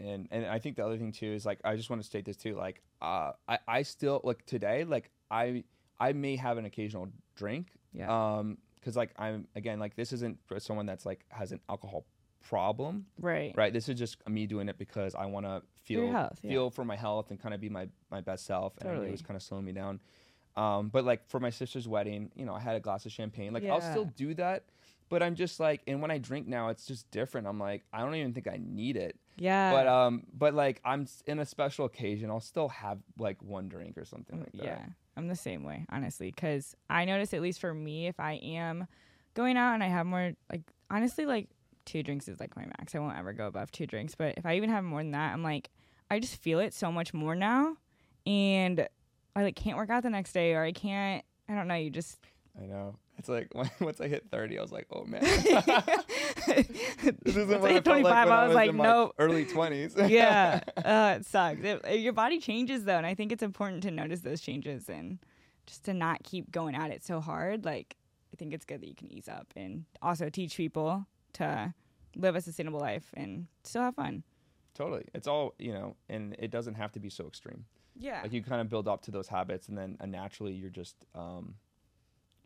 [0.00, 2.24] and and I think the other thing too is like I just want to state
[2.24, 2.54] this too.
[2.56, 4.84] Like, uh, I I still like today.
[4.84, 5.64] Like I
[6.00, 7.68] I may have an occasional drink.
[7.92, 8.08] Yeah.
[8.38, 12.04] Um, because like I'm again like this isn't for someone that's like has an alcohol
[12.42, 13.54] problem, Right.
[13.56, 13.72] right?
[13.72, 16.50] This is just me doing it because I want to feel health, yeah.
[16.50, 18.74] feel for my health and kind of be my my best self.
[18.78, 19.08] And Totally.
[19.08, 20.00] it was kind of slowing me down.
[20.56, 23.52] Um, but like for my sister's wedding, you know, I had a glass of champagne.
[23.52, 24.64] Like I'll still do that,
[25.08, 27.46] but I'm just like, and when I drink now, it's just different.
[27.46, 29.16] I'm like, I don't even think I need it.
[29.36, 29.72] Yeah.
[29.72, 33.98] But um, but like I'm in a special occasion, I'll still have like one drink
[33.98, 34.64] or something like that.
[34.64, 34.84] Yeah,
[35.16, 38.86] I'm the same way, honestly, because I notice at least for me, if I am
[39.34, 41.48] going out and I have more, like honestly, like
[41.84, 42.94] two drinks is like my max.
[42.94, 45.32] I won't ever go above two drinks, but if I even have more than that,
[45.32, 45.70] I'm like,
[46.10, 47.76] I just feel it so much more now,
[48.24, 48.86] and
[49.36, 51.24] I like can't work out the next day, or I can't.
[51.48, 51.74] I don't know.
[51.74, 52.18] You just
[52.60, 52.96] I know.
[53.18, 53.48] It's like
[53.80, 55.22] once I hit 30, I was like, oh man.
[56.46, 59.14] this isn't what I I hit felt 25, like I I was was like, nope.
[59.18, 60.08] early 20s.
[60.08, 61.60] yeah, uh, it sucks.
[61.62, 65.18] It- your body changes though, and I think it's important to notice those changes and
[65.66, 67.64] just to not keep going at it so hard.
[67.64, 67.96] Like,
[68.32, 71.72] I think it's good that you can ease up and also teach people to
[72.16, 74.22] live a sustainable life and still have fun.
[74.74, 75.04] Totally.
[75.14, 77.64] It's all, you know, and it doesn't have to be so extreme.
[77.96, 80.70] Yeah, Like you kind of build up to those habits and then uh, naturally you're
[80.70, 81.54] just, um,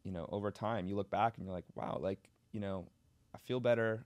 [0.05, 2.86] you know, over time you look back and you're like, wow, like, you know,
[3.34, 4.05] I feel better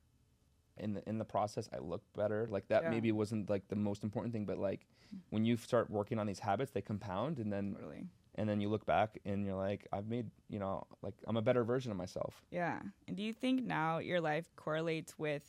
[0.78, 1.68] in the, in the process.
[1.72, 2.47] I look better.
[2.49, 2.90] Like that Yeah.
[2.90, 4.86] maybe wasn't like the most important thing, but like
[5.30, 8.07] when you start working on these habits, they compound and then, totally.
[8.36, 11.43] and then you look back and you're like, I've made, you know, like I'm a
[11.43, 12.43] better version of myself.
[12.51, 12.80] Yeah.
[13.09, 15.43] And do you think now your life correlates with?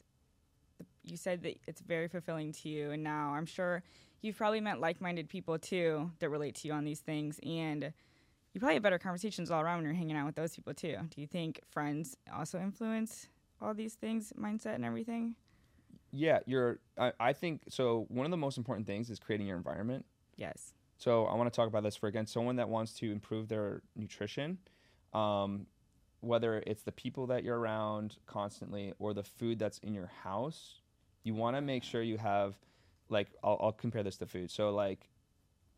[0.79, 3.83] The, you said that it's very fulfilling to you, and now I'm sure
[4.23, 7.93] you've probably met like-minded people too that relate to you on these things, and
[8.53, 10.97] you probably have better conversations all around when you're hanging out with those people too.
[11.09, 13.27] Do you think friends also influence
[13.61, 15.35] all these things, mindset and everything?
[16.11, 16.39] Yeah.
[16.45, 20.05] You're, I, I think, so one of the most important things is creating your environment.
[20.35, 20.73] Yes.
[20.97, 23.81] So I want to talk about this for again someone that wants to improve their
[23.95, 24.59] nutrition,
[25.13, 25.65] um,
[26.21, 30.81] whether it's the people that you're around constantly or the food that's in your house.
[31.23, 32.53] You want to make sure you have,
[33.09, 34.51] like, I'll, I'll compare this to food.
[34.51, 35.09] So like,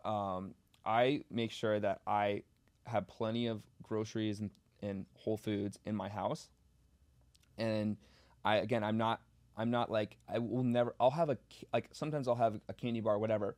[0.03, 0.53] um,
[0.85, 2.43] I make sure that I
[2.85, 4.51] have plenty of groceries and,
[4.81, 6.49] and Whole Foods in my house,
[7.57, 7.97] and
[8.43, 9.21] I again I'm not
[9.57, 11.37] I'm not like I will never I'll have a
[11.73, 13.55] like sometimes I'll have a candy bar whatever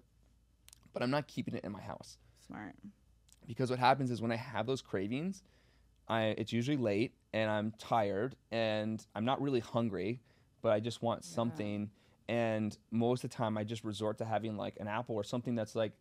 [0.94, 2.74] but I'm not keeping it in my house Smart.
[3.46, 5.44] because what happens is when I have those cravings,
[6.08, 10.22] I it's usually late and I'm tired and I'm not really hungry,
[10.62, 11.92] but I just want something.
[12.30, 15.56] And most of the time, I just resort to having like an apple or something
[15.56, 15.94] that's like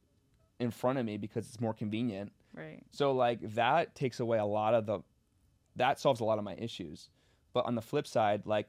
[0.59, 2.33] in front of me because it's more convenient.
[2.55, 2.83] Right.
[2.91, 5.01] So like that takes away a lot of the
[5.77, 7.11] that solves a lot of my issues.
[7.53, 8.69] But on the flip side, like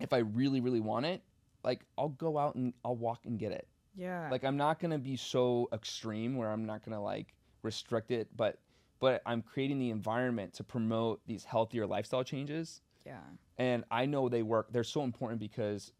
[0.00, 1.22] if I really really want it,
[1.64, 3.66] like I'll go out and I'll walk and get it
[3.96, 4.28] Yeah.
[4.30, 8.60] like i'm not gonna be so extreme where i'm not gonna like restrict it but
[9.00, 13.18] but i'm creating the environment to promote these healthier lifestyle changes yeah.
[13.58, 15.92] and i know they work they're so important because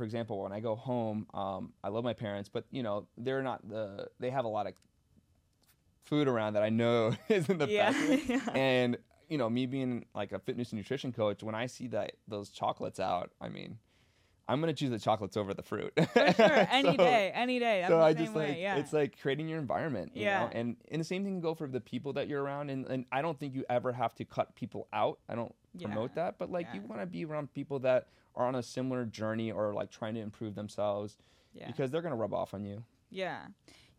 [0.00, 3.42] for example when i go home um, i love my parents but you know they're
[3.42, 4.72] not the they have a lot of
[6.04, 7.90] food around that i know isn't the Yeah.
[7.92, 8.40] best Yeah.
[8.54, 8.96] and
[9.28, 12.48] you know me being like a fitness and nutrition coach when i see that those
[12.48, 13.76] chocolates out i mean
[14.50, 16.66] i'm gonna choose the chocolates over the fruit For sure.
[16.70, 17.30] Any So- day.
[17.34, 17.82] Any day.
[17.84, 18.48] I'm so I just way.
[18.48, 18.76] like yeah.
[18.76, 20.40] it's like creating your environment, you Yeah.
[20.44, 20.50] know?
[20.52, 23.04] And and the same thing can go for the people that you're around and, and
[23.12, 25.18] I don't think you ever have to cut people out.
[25.28, 26.24] I don't promote Yeah.
[26.24, 29.50] that, but like you want to be around people that are on a similar journey
[29.52, 31.16] or like trying to improve themselves
[31.54, 31.66] yeah.
[31.66, 32.82] because they're going to rub off on you.
[33.10, 33.40] Yeah,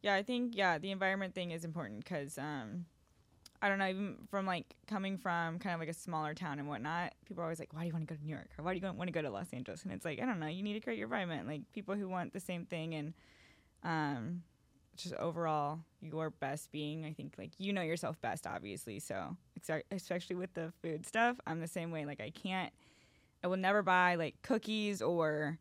[0.02, 0.16] yeah.
[0.16, 2.86] I think yeah, the environment thing is important because um,
[3.62, 3.88] I don't know.
[3.88, 7.45] Even from like coming from kind of like a smaller town and whatnot, people are
[7.45, 8.49] always like, "Why do you want to go to New York?
[8.57, 10.39] Or why do you want to go to Los Angeles?" And it's like I don't
[10.39, 10.47] know.
[10.47, 11.47] You need to create your environment.
[11.47, 13.14] Like people who want the same thing and
[13.84, 14.43] um,
[14.97, 17.05] just overall your best being.
[17.05, 18.99] I think like you know yourself best, obviously.
[18.99, 19.38] So
[19.91, 22.05] especially with the food stuff, I'm the same way.
[22.05, 22.74] Like I can't.
[23.43, 25.57] I will never buy like cookies or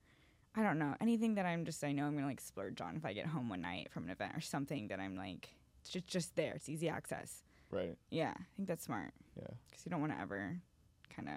[0.54, 3.04] I don't know anything that I'm just I know I'm gonna like splurge on if
[3.04, 5.48] I get home one night from an event or something that I'm like
[5.80, 6.54] it's just just there.
[6.54, 7.42] It's easy access.
[7.70, 7.96] Right.
[8.10, 9.46] Yeah, I think that's smart Yeah.
[9.68, 10.58] because you don't want to ever
[11.14, 11.34] kind of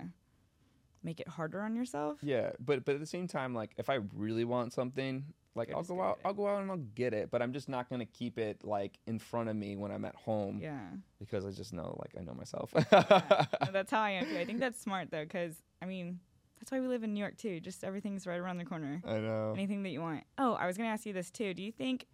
[1.04, 2.20] make it harder on yourself.
[2.22, 5.26] Yeah, but but at the same time like if I really want something,
[5.56, 6.20] like I'll go out.
[6.26, 8.64] I'll go out and I'll get it, but I'm just not going to keep it
[8.64, 10.80] like in front of me when I'm at home Yeah,
[11.20, 12.72] because I just know like I know myself.
[12.74, 13.46] yeah.
[13.66, 14.38] No, that's how I am too.
[14.40, 16.20] I think that's smart though because I mean
[16.60, 17.60] that's why we live in New York too.
[17.60, 19.02] Just everything's right around the corner.
[19.06, 19.52] I know.
[19.56, 20.24] anything that you want.
[20.38, 21.54] Oh, I was going to ask you this too.
[21.54, 22.08] Do you think,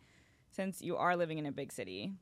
[0.49, 2.13] since you are living in a big city,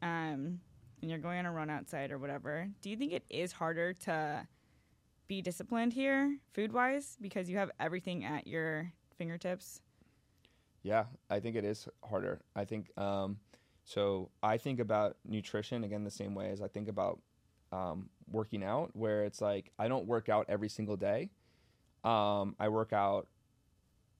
[0.00, 0.60] um,
[1.02, 3.92] and you're going on a run outside or whatever, do you think it is harder
[3.92, 4.46] to
[5.28, 9.82] be disciplined here, food wise, because you have everything at your fingertips?
[10.82, 12.40] Yeah, I think it is harder.
[12.56, 13.38] I think um,
[13.84, 14.30] so.
[14.42, 17.20] I think about nutrition again the same way as I think about
[17.70, 21.30] um, working out, where it's like I don't work out every single day.
[22.02, 23.28] Um, I work out.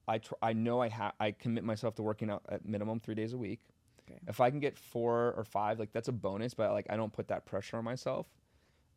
[0.07, 3.16] I tr- I know I have I commit myself to working out at minimum three
[3.16, 3.61] days a week.
[4.16, 4.24] Okay.
[4.28, 7.12] If I can get four or five, like that's a bonus, but like I don't
[7.12, 8.26] put that pressure on myself.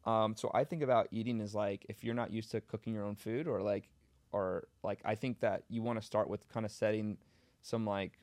[0.05, 3.03] Um, so I think about eating as like if you're not used to cooking your
[3.03, 3.89] own food or like
[4.31, 7.17] or like I think that you want to start with kind of setting
[7.61, 8.19] some like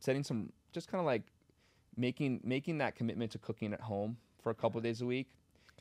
[0.00, 1.22] setting some just kind of like
[1.96, 5.28] making making that commitment to cooking at home for a couple of days a week.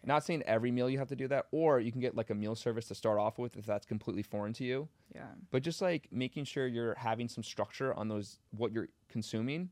[0.05, 2.35] Not saying every meal you have to do that, or you can get like a
[2.35, 4.89] meal service to start off with if that's completely foreign to you.
[5.15, 5.27] Yeah.
[5.49, 9.69] But just like making sure you're having some structure on those what you're consuming,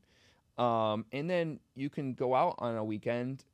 [0.58, 3.44] um, and then you can go out on a weekend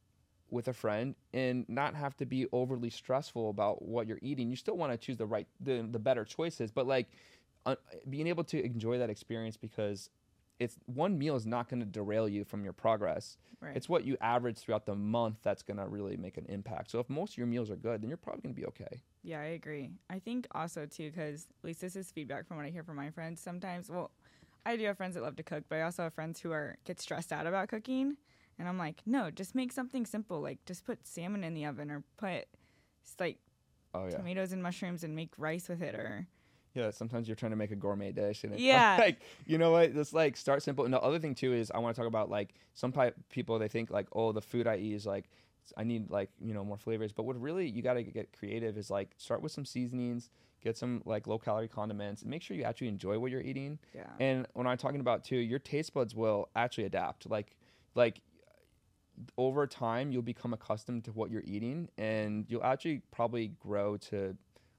[0.51, 4.49] with a friend and not have to be overly stressful about what you're eating.
[4.49, 7.09] You still want to choose the right the the better choices, but like
[7.67, 7.77] uh,
[8.09, 10.11] being able to enjoy that experience because
[10.59, 13.37] it's one meal is not going to derail you from your progress.
[13.61, 13.77] Right.
[13.77, 16.91] It's what you average throughout the month that's going to really make an impact.
[16.91, 19.03] So if most of your meals are good, then you're probably going to be okay.
[19.23, 19.91] Yeah, I agree.
[20.11, 22.97] I think also too because at least this is feedback from what I hear from
[22.97, 23.41] my friends.
[23.41, 24.11] Sometimes, well,
[24.67, 26.77] I do have friends that love to cook, but I also have friends who are
[26.85, 28.17] get stressed out about cooking,
[28.59, 30.41] and I'm like, no, just make something simple.
[30.41, 32.47] Like just put salmon in the oven or put
[33.19, 33.39] like
[33.95, 34.17] Oh yeah.
[34.17, 36.27] tomatoes and mushrooms and make rice with it or
[36.75, 38.97] Yeah, sometimes you're trying to make a gourmet dish, and it's Yeah.
[38.99, 39.95] like you know what?
[39.95, 40.85] Just like start simple.
[40.85, 42.93] And the other thing too is I want to talk about like some
[43.31, 45.31] people they think like oh the food I eat is like
[45.77, 48.77] I need like you know more flavors, but what really you got to get creative
[48.79, 50.31] is like start with some seasonings,
[50.63, 53.79] get some like low calorie condiments, and make sure you actually enjoy what you're eating.
[53.95, 54.05] yeah.
[54.21, 57.29] And when I'm talking about too, your taste buds will actually adapt.
[57.29, 57.57] Like
[57.95, 58.21] like
[59.37, 64.37] over time you'll become accustomed to what you're eating and you'll actually probably grow to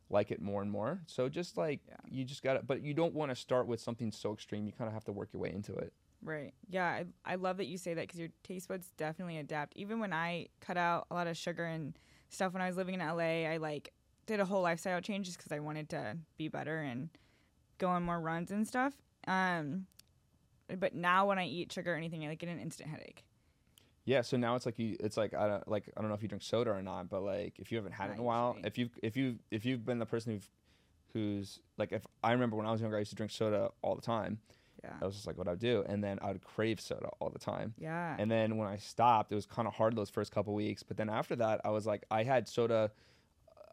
[0.10, 1.02] like it more and more.
[1.08, 1.96] So just like Yeah.
[2.10, 4.66] you just got to but you don't want to start with something so extreme.
[4.66, 5.94] You kind of have to work your way into it.
[6.22, 6.54] Right.
[6.70, 6.86] Yeah.
[6.86, 9.74] I, I love that you say that because your taste buds definitely adapt.
[9.76, 11.98] Even when I cut out a lot of sugar and
[12.30, 13.94] stuff when I was living in LA, I like
[14.26, 17.10] did a whole lifestyle change just because I wanted to be better and
[17.78, 18.94] go on more runs and stuff.
[19.28, 19.88] Um,
[20.78, 23.24] but now when I eat sugar or anything, I like get an instant headache.
[24.06, 26.22] Yeah, so now it's like you it's like I don't like I don't know if
[26.22, 28.54] you drink soda or not, but like if you haven't had it in a while,
[28.56, 28.68] usually.
[28.68, 30.50] if you if you if you've been the person who've
[31.14, 33.96] who's like if I remember when I was younger I used to drink soda all
[33.96, 34.40] the time.
[34.84, 34.94] Yeah.
[35.00, 37.30] That was just like what I would do and then I would crave soda all
[37.30, 37.74] the time.
[37.78, 38.16] Yeah.
[38.18, 40.84] And then when I stopped, it was kind of hard those first couple weeks.
[40.84, 42.92] But then after that, I was like, I had soda,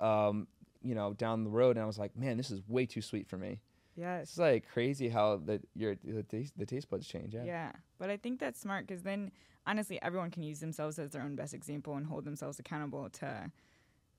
[0.00, 0.46] um,
[0.82, 3.26] you know, down the road, and I was like, man, this is way too sweet
[3.28, 3.60] for me.
[3.96, 4.30] yes.
[4.30, 7.34] It's like crazy how the your the taste, the taste buds change.
[7.34, 7.44] Yeah.
[7.44, 9.30] Yeah, but I think that's smart because then
[9.66, 13.50] honestly, everyone can use themselves as their own best example and hold themselves accountable to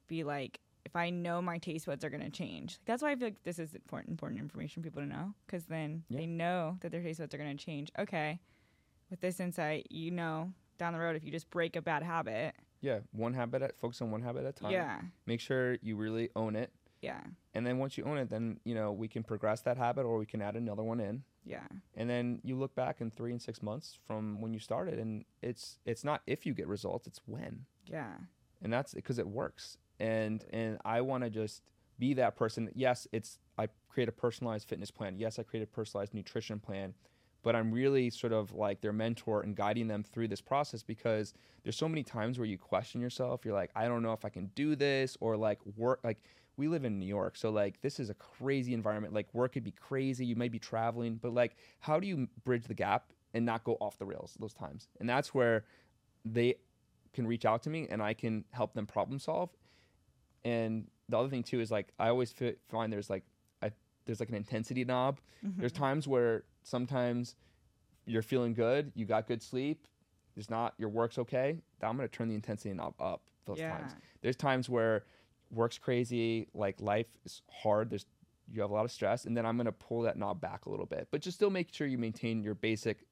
[0.07, 2.79] be like, if I know my taste buds are going to change.
[2.85, 5.65] That's why I feel like this is important, important information for people to know because
[5.65, 6.19] then Yeah.
[6.19, 7.91] they know that their taste buds are going to change.
[7.99, 8.39] Okay,
[9.11, 12.55] with this insight, you know down the road if you just break a bad habit.
[12.81, 12.99] Yeah.
[13.11, 14.71] One habit at focus on one habit at a time.
[14.71, 16.71] Yeah, Make sure you really own it,
[17.01, 17.21] yeah,
[17.53, 20.17] and then once you own it, then you know we can progress that habit, or
[20.17, 21.23] we can add another one in.
[21.43, 24.99] yeah, And then you look back in three and six months from when you started,
[24.99, 27.65] and it's it's not if you get results, it's when.
[27.85, 28.13] yeah,
[28.61, 31.63] and that's because it works and and i want to just
[31.99, 32.69] be that person.
[32.75, 35.17] Yes it's i create a personalized fitness plan.
[35.17, 36.93] Yes i create a personalized nutrition plan.
[37.43, 41.33] But i'm really sort of like their mentor and guiding them through this process because
[41.63, 43.45] there's so many times where you question yourself.
[43.45, 46.17] You're like i don't know if i can do this or like work like
[46.57, 49.13] we live in new york so like this is a crazy environment.
[49.13, 50.25] Like work could be crazy.
[50.25, 53.77] You may be traveling but like how do you bridge the gap and not go
[53.79, 54.87] off the rails those times?
[54.99, 55.65] And that's where
[56.25, 56.55] they
[57.13, 59.49] can reach out to me and I can help them problem solve.
[60.47, 63.23] And the other thing too is like I always fi- find there's like
[63.61, 63.71] I,
[64.05, 65.19] there's like an intensity knob.
[65.45, 65.59] Mm-hmm.
[65.59, 67.35] There's times where sometimes
[68.05, 69.87] you're feeling good, you got good sleep,
[70.35, 71.57] there's not your work's okay.
[71.81, 73.77] I'm gonna turn the intensity knob up those Yeah.
[73.77, 73.91] times.
[74.21, 75.03] There's times where
[75.51, 77.89] work's crazy, like life is hard.
[77.89, 78.05] There's
[78.53, 80.69] you have a lot of stress, and then I'm gonna pull that knob back a
[80.69, 83.05] little bit, but just still make sure you maintain your basic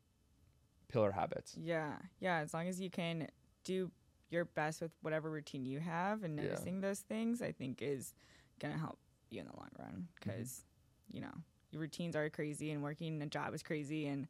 [0.88, 1.56] pillar habits.
[1.60, 2.38] yeah, yeah.
[2.38, 3.28] As long as you can
[3.66, 3.92] do
[4.30, 6.44] your best with whatever routine you have and Yeah.
[6.44, 8.14] noticing those things, I think is
[8.60, 8.98] gonna help
[9.30, 10.30] you in the long run Mm-hmm.
[10.32, 10.64] because
[11.12, 11.32] you know
[11.72, 14.28] your routines are crazy and working a job is crazy and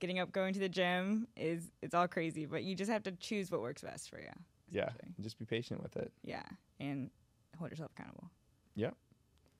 [0.00, 3.12] getting up going to the gym is it's all crazy but you just have to
[3.12, 4.30] choose what works best for you
[4.70, 4.88] Yeah,
[5.20, 6.10] just be patient with it.
[6.22, 6.42] yeah
[6.80, 7.10] and
[7.58, 8.30] hold yourself accountable
[8.74, 8.90] Yeah.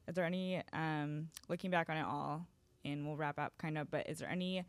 [0.08, 2.46] is there any um looking back on it all
[2.84, 4.64] and we'll wrap up kind of but is there any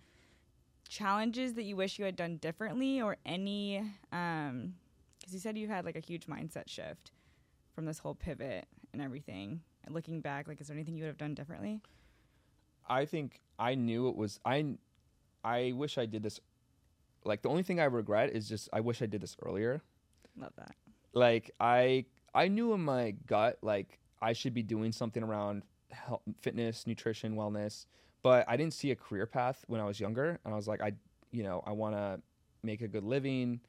[0.89, 4.73] challenges that you wish you had done differently or any um
[5.27, 7.11] because you said you had like a huge mindset shift
[7.75, 11.09] from this whole pivot and everything and looking back like is there anything you would
[11.09, 11.81] have done differently
[12.87, 14.77] I think I knew it was I
[15.43, 16.39] I wish I did this
[17.25, 19.81] like the only thing I regret is just I wish I did this earlier.
[20.37, 20.75] Love that.
[21.11, 26.21] Like I I knew in my gut like I should be doing something around health,
[26.39, 27.85] fitness, nutrition, wellness,
[28.23, 30.81] but I didn't see a career path when I was younger and I was like
[30.81, 30.93] I
[31.31, 32.21] you know, I want to
[32.63, 33.59] make a good living.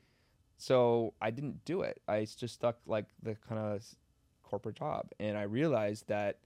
[0.58, 2.02] So I didn't do it.
[2.06, 3.84] I just stuck like the kind of
[4.42, 6.38] corporate job and I realized that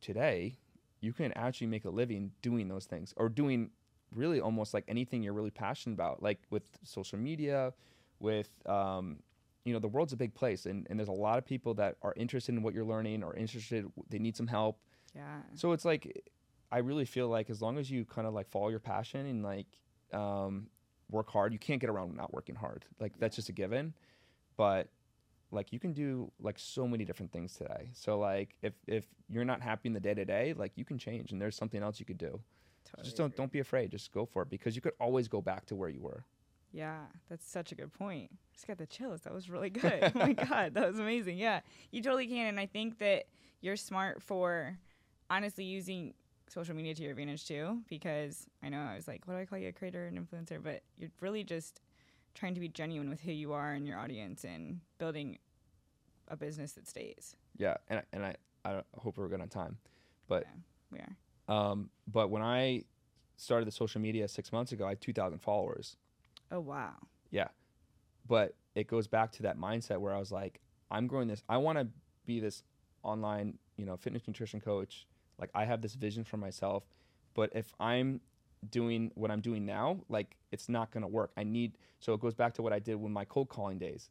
[0.00, 0.56] today
[1.00, 3.70] you can actually make a living doing those things or doing
[4.14, 7.72] really almost like anything you're really passionate about, like with social media,
[8.20, 9.18] with um,
[9.64, 11.96] you know the world's a big place, and, and there's a lot of people that
[12.02, 13.90] are interested in what you're learning or interested.
[14.08, 14.78] They need some help.
[15.14, 15.40] Yeah.
[15.54, 16.24] So it's like
[16.72, 19.42] I really feel like as long as you kind of like follow your passion and
[19.42, 19.66] like
[20.12, 20.68] um,
[21.10, 22.84] work hard, you can't get around not working hard.
[23.00, 23.94] Like that's just a given.
[24.56, 24.88] But
[25.50, 27.90] like you can do like so many different things today.
[27.92, 30.98] So like if if you're not happy in the day to day, like you can
[30.98, 32.40] change and there's something else you could do.
[32.84, 33.36] Totally just don't agree.
[33.36, 33.90] don't be afraid.
[33.90, 36.24] Just go for it because you could always go back to where you were.
[36.72, 38.30] Yeah, that's such a good point.
[38.52, 39.22] Just got the chills.
[39.22, 40.12] That was really good.
[40.14, 41.38] oh my god, that was amazing.
[41.38, 41.60] Yeah,
[41.92, 43.26] you totally can, and I think that
[43.60, 44.76] you're smart for
[45.30, 46.14] honestly using
[46.54, 47.80] social media to your advantage too.
[47.88, 50.62] Because I know I was like, what do I call you, a creator and influencer?
[50.62, 51.80] But you're really just
[52.34, 55.38] trying to be genuine with who you are and your audience, and building
[56.28, 57.36] a business that stays.
[57.56, 58.36] Yeah, and I- and I
[58.66, 59.76] I hope we're good on time,
[60.26, 60.44] but
[60.90, 61.16] We are.
[61.54, 62.84] um but when I
[63.36, 65.96] started the social media six months ago, I had two thousand followers.
[66.50, 66.94] Oh wow.
[67.30, 67.48] Yeah,
[68.26, 71.42] but it goes back to that mindset where I was like, I'm growing this.
[71.48, 71.86] I want to
[72.24, 72.62] be this
[73.02, 75.06] online, you know, fitness nutrition coach.
[75.38, 76.84] Like I have this vision for myself,
[77.34, 78.20] but if I'm
[78.70, 81.32] doing what I'm doing now, like it's not going to work.
[81.36, 84.10] I need so it goes back to what I did with my cold calling days.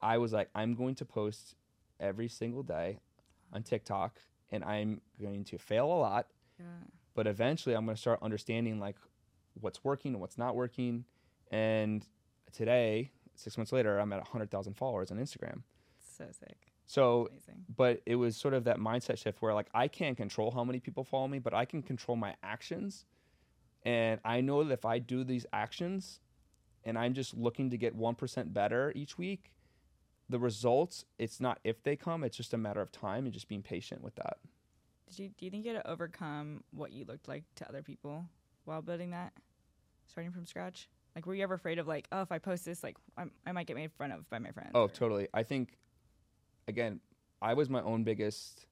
[0.00, 1.54] I was like, I'm going to post
[2.00, 2.98] every single day
[3.52, 4.18] on TikTok,
[4.50, 6.26] and I'm going to fail a lot
[6.58, 6.66] Yeah.
[7.14, 8.96] but eventually I'm going to start understanding like
[9.60, 11.04] what's working and what's not working.
[11.50, 12.06] And
[12.52, 15.62] today, six months later, I'm at 100,000 followers on Instagram.
[16.16, 16.71] So sick.
[16.92, 17.30] So,
[17.74, 20.78] but it was sort of that mindset shift where like I can't control how many
[20.78, 23.06] people follow me, but I can control my actions.
[23.82, 26.20] And I know that if I do these actions
[26.84, 29.54] and I'm just looking to get 1% better each week,
[30.28, 33.48] the results, it's not if they come, it's just a matter of time and just
[33.48, 34.36] being patient with that.
[35.08, 37.82] Did you do you think you had to overcome what you looked like to other
[37.82, 38.26] people
[38.66, 39.32] while building that,
[40.08, 40.90] starting from scratch?
[41.16, 43.52] Like, were you ever afraid of like, oh, if I post this, like, I'm, I
[43.52, 44.72] might get made fun of by my friends?
[44.74, 45.28] Oh, or- totally.
[45.32, 45.78] I think,
[46.68, 47.00] again,
[47.40, 48.66] I was my own biggest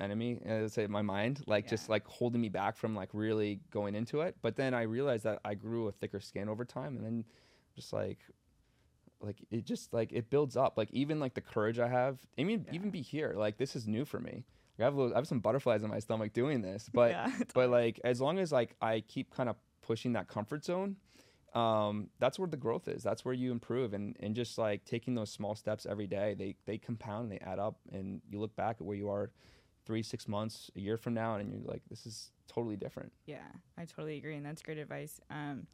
[0.00, 0.40] enemy.
[0.46, 3.60] Uh, I would say my mind, like just like holding me back from like really
[3.70, 4.36] going into it.
[4.42, 7.24] But then I realized that I grew a thicker skin over time, and then
[7.76, 8.18] just like,
[9.20, 10.76] like it just like it builds up.
[10.76, 12.18] Like even like the courage I have.
[12.38, 12.74] I mean, Yeah.
[12.74, 13.34] even be here.
[13.36, 14.44] Like this is new for me.
[14.78, 17.30] Like, I have little, I have some butterflies in my stomach doing this, but yeah,
[17.54, 20.96] but like as long as like I keep kind of pushing that comfort zone,
[21.54, 23.02] um, that's where the growth is.
[23.02, 26.56] That's where you improve, and and just like taking those small steps every day, they
[26.64, 29.30] they compound, and they add up, and you look back at where you are,
[29.84, 33.12] three six months, a year from now, and you're like, this is totally different.
[33.26, 33.38] yeah,
[33.78, 35.20] I totally agree, and that's great advice.
[35.30, 35.66] Um,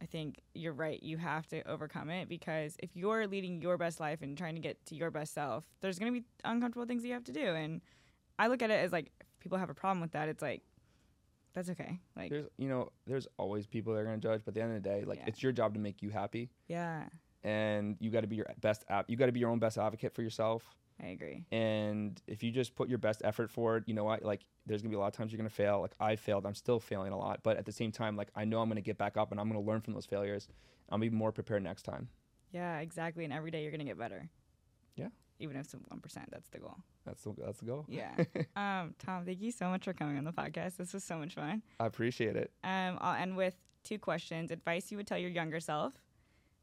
[0.00, 1.00] I think you're right.
[1.00, 4.60] You have to overcome it because if you're leading your best life and trying to
[4.60, 7.54] get to your best self, there's gonna be uncomfortable things you have to do.
[7.54, 7.80] And
[8.36, 10.62] I look at it as like, people have a problem with that, it's like,
[11.54, 12.00] that's okay.
[12.16, 14.76] Like, There's you know there's always people that are gonna judge, but at the end
[14.76, 15.26] of the day, like Yeah.
[15.28, 17.04] it's your job to make you happy, yeah,
[17.44, 19.08] and you got to be your best app.
[19.10, 20.64] You got to be your own best advocate for yourself.
[21.02, 21.44] I agree.
[21.50, 24.90] and if you just put your best effort forward you know what like there's gonna
[24.90, 27.18] be a lot of times you're gonna fail like i failed i'm still failing a
[27.18, 29.40] lot but at the same time like i know i'm gonna get back up and
[29.40, 30.46] i'm gonna learn from those failures
[30.90, 32.08] i'll be more prepared next time
[32.52, 33.24] Yeah, exactly.
[33.24, 34.28] And every day you're gonna get better.
[34.94, 35.08] Yeah.
[35.40, 36.76] Even if it's one percent, that's the goal.
[37.04, 38.12] That's the that's the goal Yeah.
[38.56, 40.76] um, Tom, thank you so much for coming on the podcast.
[40.76, 41.62] This was so much fun.
[41.80, 44.50] i appreciate it Um, I'll end with two questions.
[44.50, 45.94] Advice you would tell your younger self,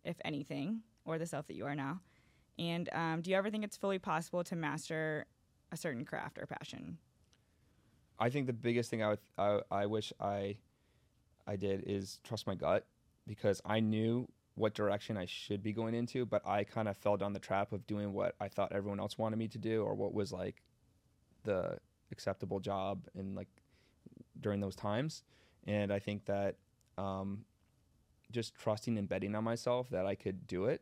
[0.04, 2.00] if anything, or the self that you are now.
[2.58, 5.26] And um, do you ever think it's fully possible to master
[5.72, 6.98] a certain craft or passion?
[8.22, 10.58] i think the biggest thing i would i, I wish i
[11.48, 12.86] i did is trust my gut
[13.28, 14.28] because i knew
[14.60, 17.72] what direction i should be going into but i kind of fell down the trap
[17.72, 20.62] of doing what i thought everyone else wanted me to do or what was like
[21.46, 21.78] the
[22.12, 23.48] acceptable job and like
[24.42, 25.24] during those times.
[25.66, 26.56] And i think that
[26.98, 27.46] um,
[28.32, 30.82] just trusting and betting on myself that i could do it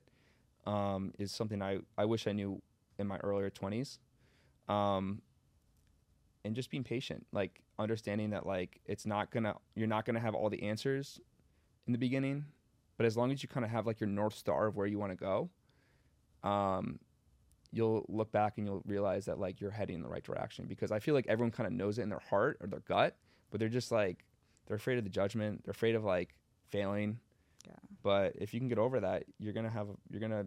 [0.66, 2.62] um, is something I, I wish i knew
[2.98, 4.00] in my earlier 20s
[4.68, 5.22] um,
[6.44, 10.34] and just being patient like understanding that like it's not gonna you're not gonna have
[10.34, 11.20] all the answers
[11.86, 12.46] in the beginning
[12.98, 15.00] but as long as you kind of have like your north star of where you
[15.00, 15.50] want to go
[16.44, 17.00] um,
[17.72, 20.92] you'll look back and you'll realize that like you're heading in the right direction because
[20.92, 23.18] I feel like everyone kind of knows it in their heart or their gut,
[23.52, 24.26] but they're just like
[24.66, 25.64] they're afraid of the judgment.
[25.64, 26.34] They're afraid of like
[26.70, 27.20] failing.
[27.66, 27.74] Yeah.
[28.04, 30.46] But if you can get over that, you're gonna have you're gonna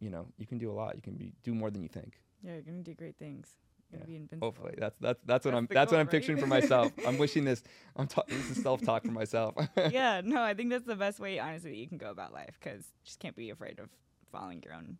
[0.00, 0.96] you know you can do a lot.
[0.96, 2.20] You can be do more than you think.
[2.42, 3.48] Yeah, you're gonna do great things.
[3.92, 4.46] Gonna Yeah, be invincible.
[4.48, 6.10] Hopefully, that's that's that's what That's I'm that's what I'm right?
[6.10, 6.92] picturing for myself.
[7.06, 7.62] I'm wishing this.
[7.94, 9.54] I'm ta- this is self talk for myself.
[9.90, 12.58] yeah, no, I think that's the best way, honestly, that you can go about life
[12.58, 13.88] because just can't be afraid of
[14.30, 14.96] following your own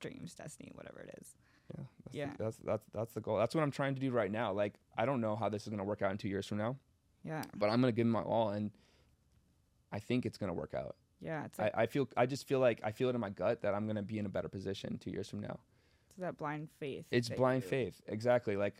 [0.00, 1.34] dreams, destiny, whatever it is.
[1.76, 2.30] Yeah, that's, Yeah.
[2.36, 3.38] The, that's that's that's the goal.
[3.38, 4.52] That's what I'm trying to do right now.
[4.52, 6.76] Like I don't know how this is gonna work out in two years from now,
[7.24, 8.70] Yeah, but I'm gonna give my all, and
[9.92, 10.96] I think it's gonna work out.
[11.20, 13.62] yeah, it's I, I feel I just feel like I feel it in my gut
[13.62, 15.58] that I'm gonna be in a better position two years from now.
[16.16, 17.04] It's that blind faith.
[17.10, 18.56] It's blind faith, exactly.
[18.56, 18.74] Like,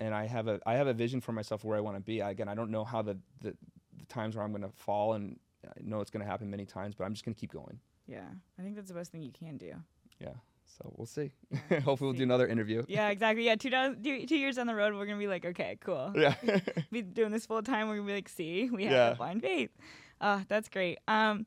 [0.00, 2.20] and I have a I have a vision for myself where I want to be.
[2.20, 3.54] Again, I don't know how the, the
[3.98, 7.04] the times where I'm gonna fall, and I know it's gonna happen many times, but
[7.04, 7.78] I'm just gonna keep going.
[8.06, 8.24] Yeah,
[8.58, 9.72] I think that's the best thing you can do.
[10.18, 10.30] Yeah.
[10.78, 11.30] So we'll see.
[11.70, 12.18] Yeah, Hopefully, we'll see.
[12.18, 12.82] do another interview.
[12.88, 13.44] Yeah, exactly.
[13.44, 16.12] Yeah, two, down, two, two years down the road, we're gonna be like, okay, cool.
[16.16, 16.34] Yeah.
[16.90, 17.88] Be doing this full time.
[17.88, 19.14] We're gonna be like, see, we have Yeah.
[19.14, 19.70] blind faith.
[20.20, 20.98] Uh, that's great.
[21.06, 21.44] Um,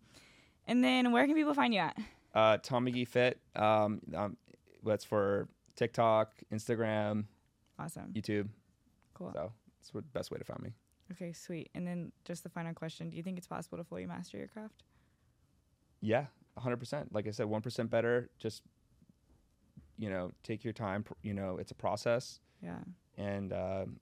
[0.67, 1.97] and then where can people find you at?
[2.35, 3.39] Uh, Tom McGee Fit.
[3.55, 4.37] Um, um,
[4.83, 7.25] that's for TikTok, Instagram,
[7.79, 8.11] Awesome.
[8.13, 8.49] YouTube.
[9.13, 9.31] Cool.
[9.33, 10.73] So that's the best way to find me.
[11.11, 11.69] Okay, sweet.
[11.75, 14.47] And then just the final question: Do you think it's possible to fully master your
[14.47, 14.83] craft?
[16.01, 16.25] Yeah,
[16.59, 17.07] 100%.
[17.11, 18.29] Like I said, 1% better.
[18.37, 18.61] Just,
[19.97, 21.03] you know, take your time.
[21.23, 22.39] You know, it's a process.
[22.61, 22.79] Yeah.
[23.17, 23.99] And um,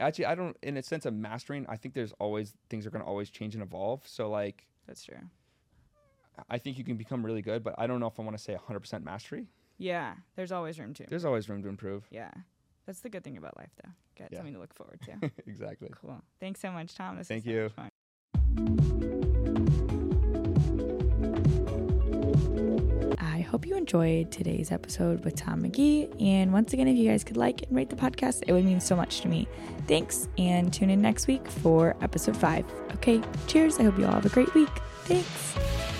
[0.00, 3.02] actually, I don't, in a sense of mastering, I think there's always, things are going
[3.02, 4.02] to always change and evolve.
[4.06, 5.16] So, like, That's true.
[6.48, 8.42] I think you can become really good, but I don't know if I want to
[8.42, 9.46] say 100% mastery.
[9.78, 11.06] Yeah, there's always room to.
[11.08, 12.06] There's always room to improve.
[12.10, 12.30] Yeah,
[12.86, 13.90] that's the good thing about life, though.
[14.18, 14.38] Got Yeah.
[14.38, 15.30] something to look forward to.
[15.46, 15.90] exactly.
[16.00, 16.22] cool.
[16.40, 17.16] Thanks so much, Tom.
[17.18, 17.62] This Thank was so you.
[17.64, 18.94] much fun.
[23.18, 26.20] I hope you enjoyed today's episode with Tom McGee.
[26.22, 28.80] And once again, if you guys could like and rate the podcast, it would mean
[28.80, 29.48] so much to me.
[29.86, 32.64] Thanks, and tune in next week for episode five.
[32.94, 33.78] Okay, cheers.
[33.78, 34.70] I hope you all have a great week.
[35.04, 35.93] Thanks.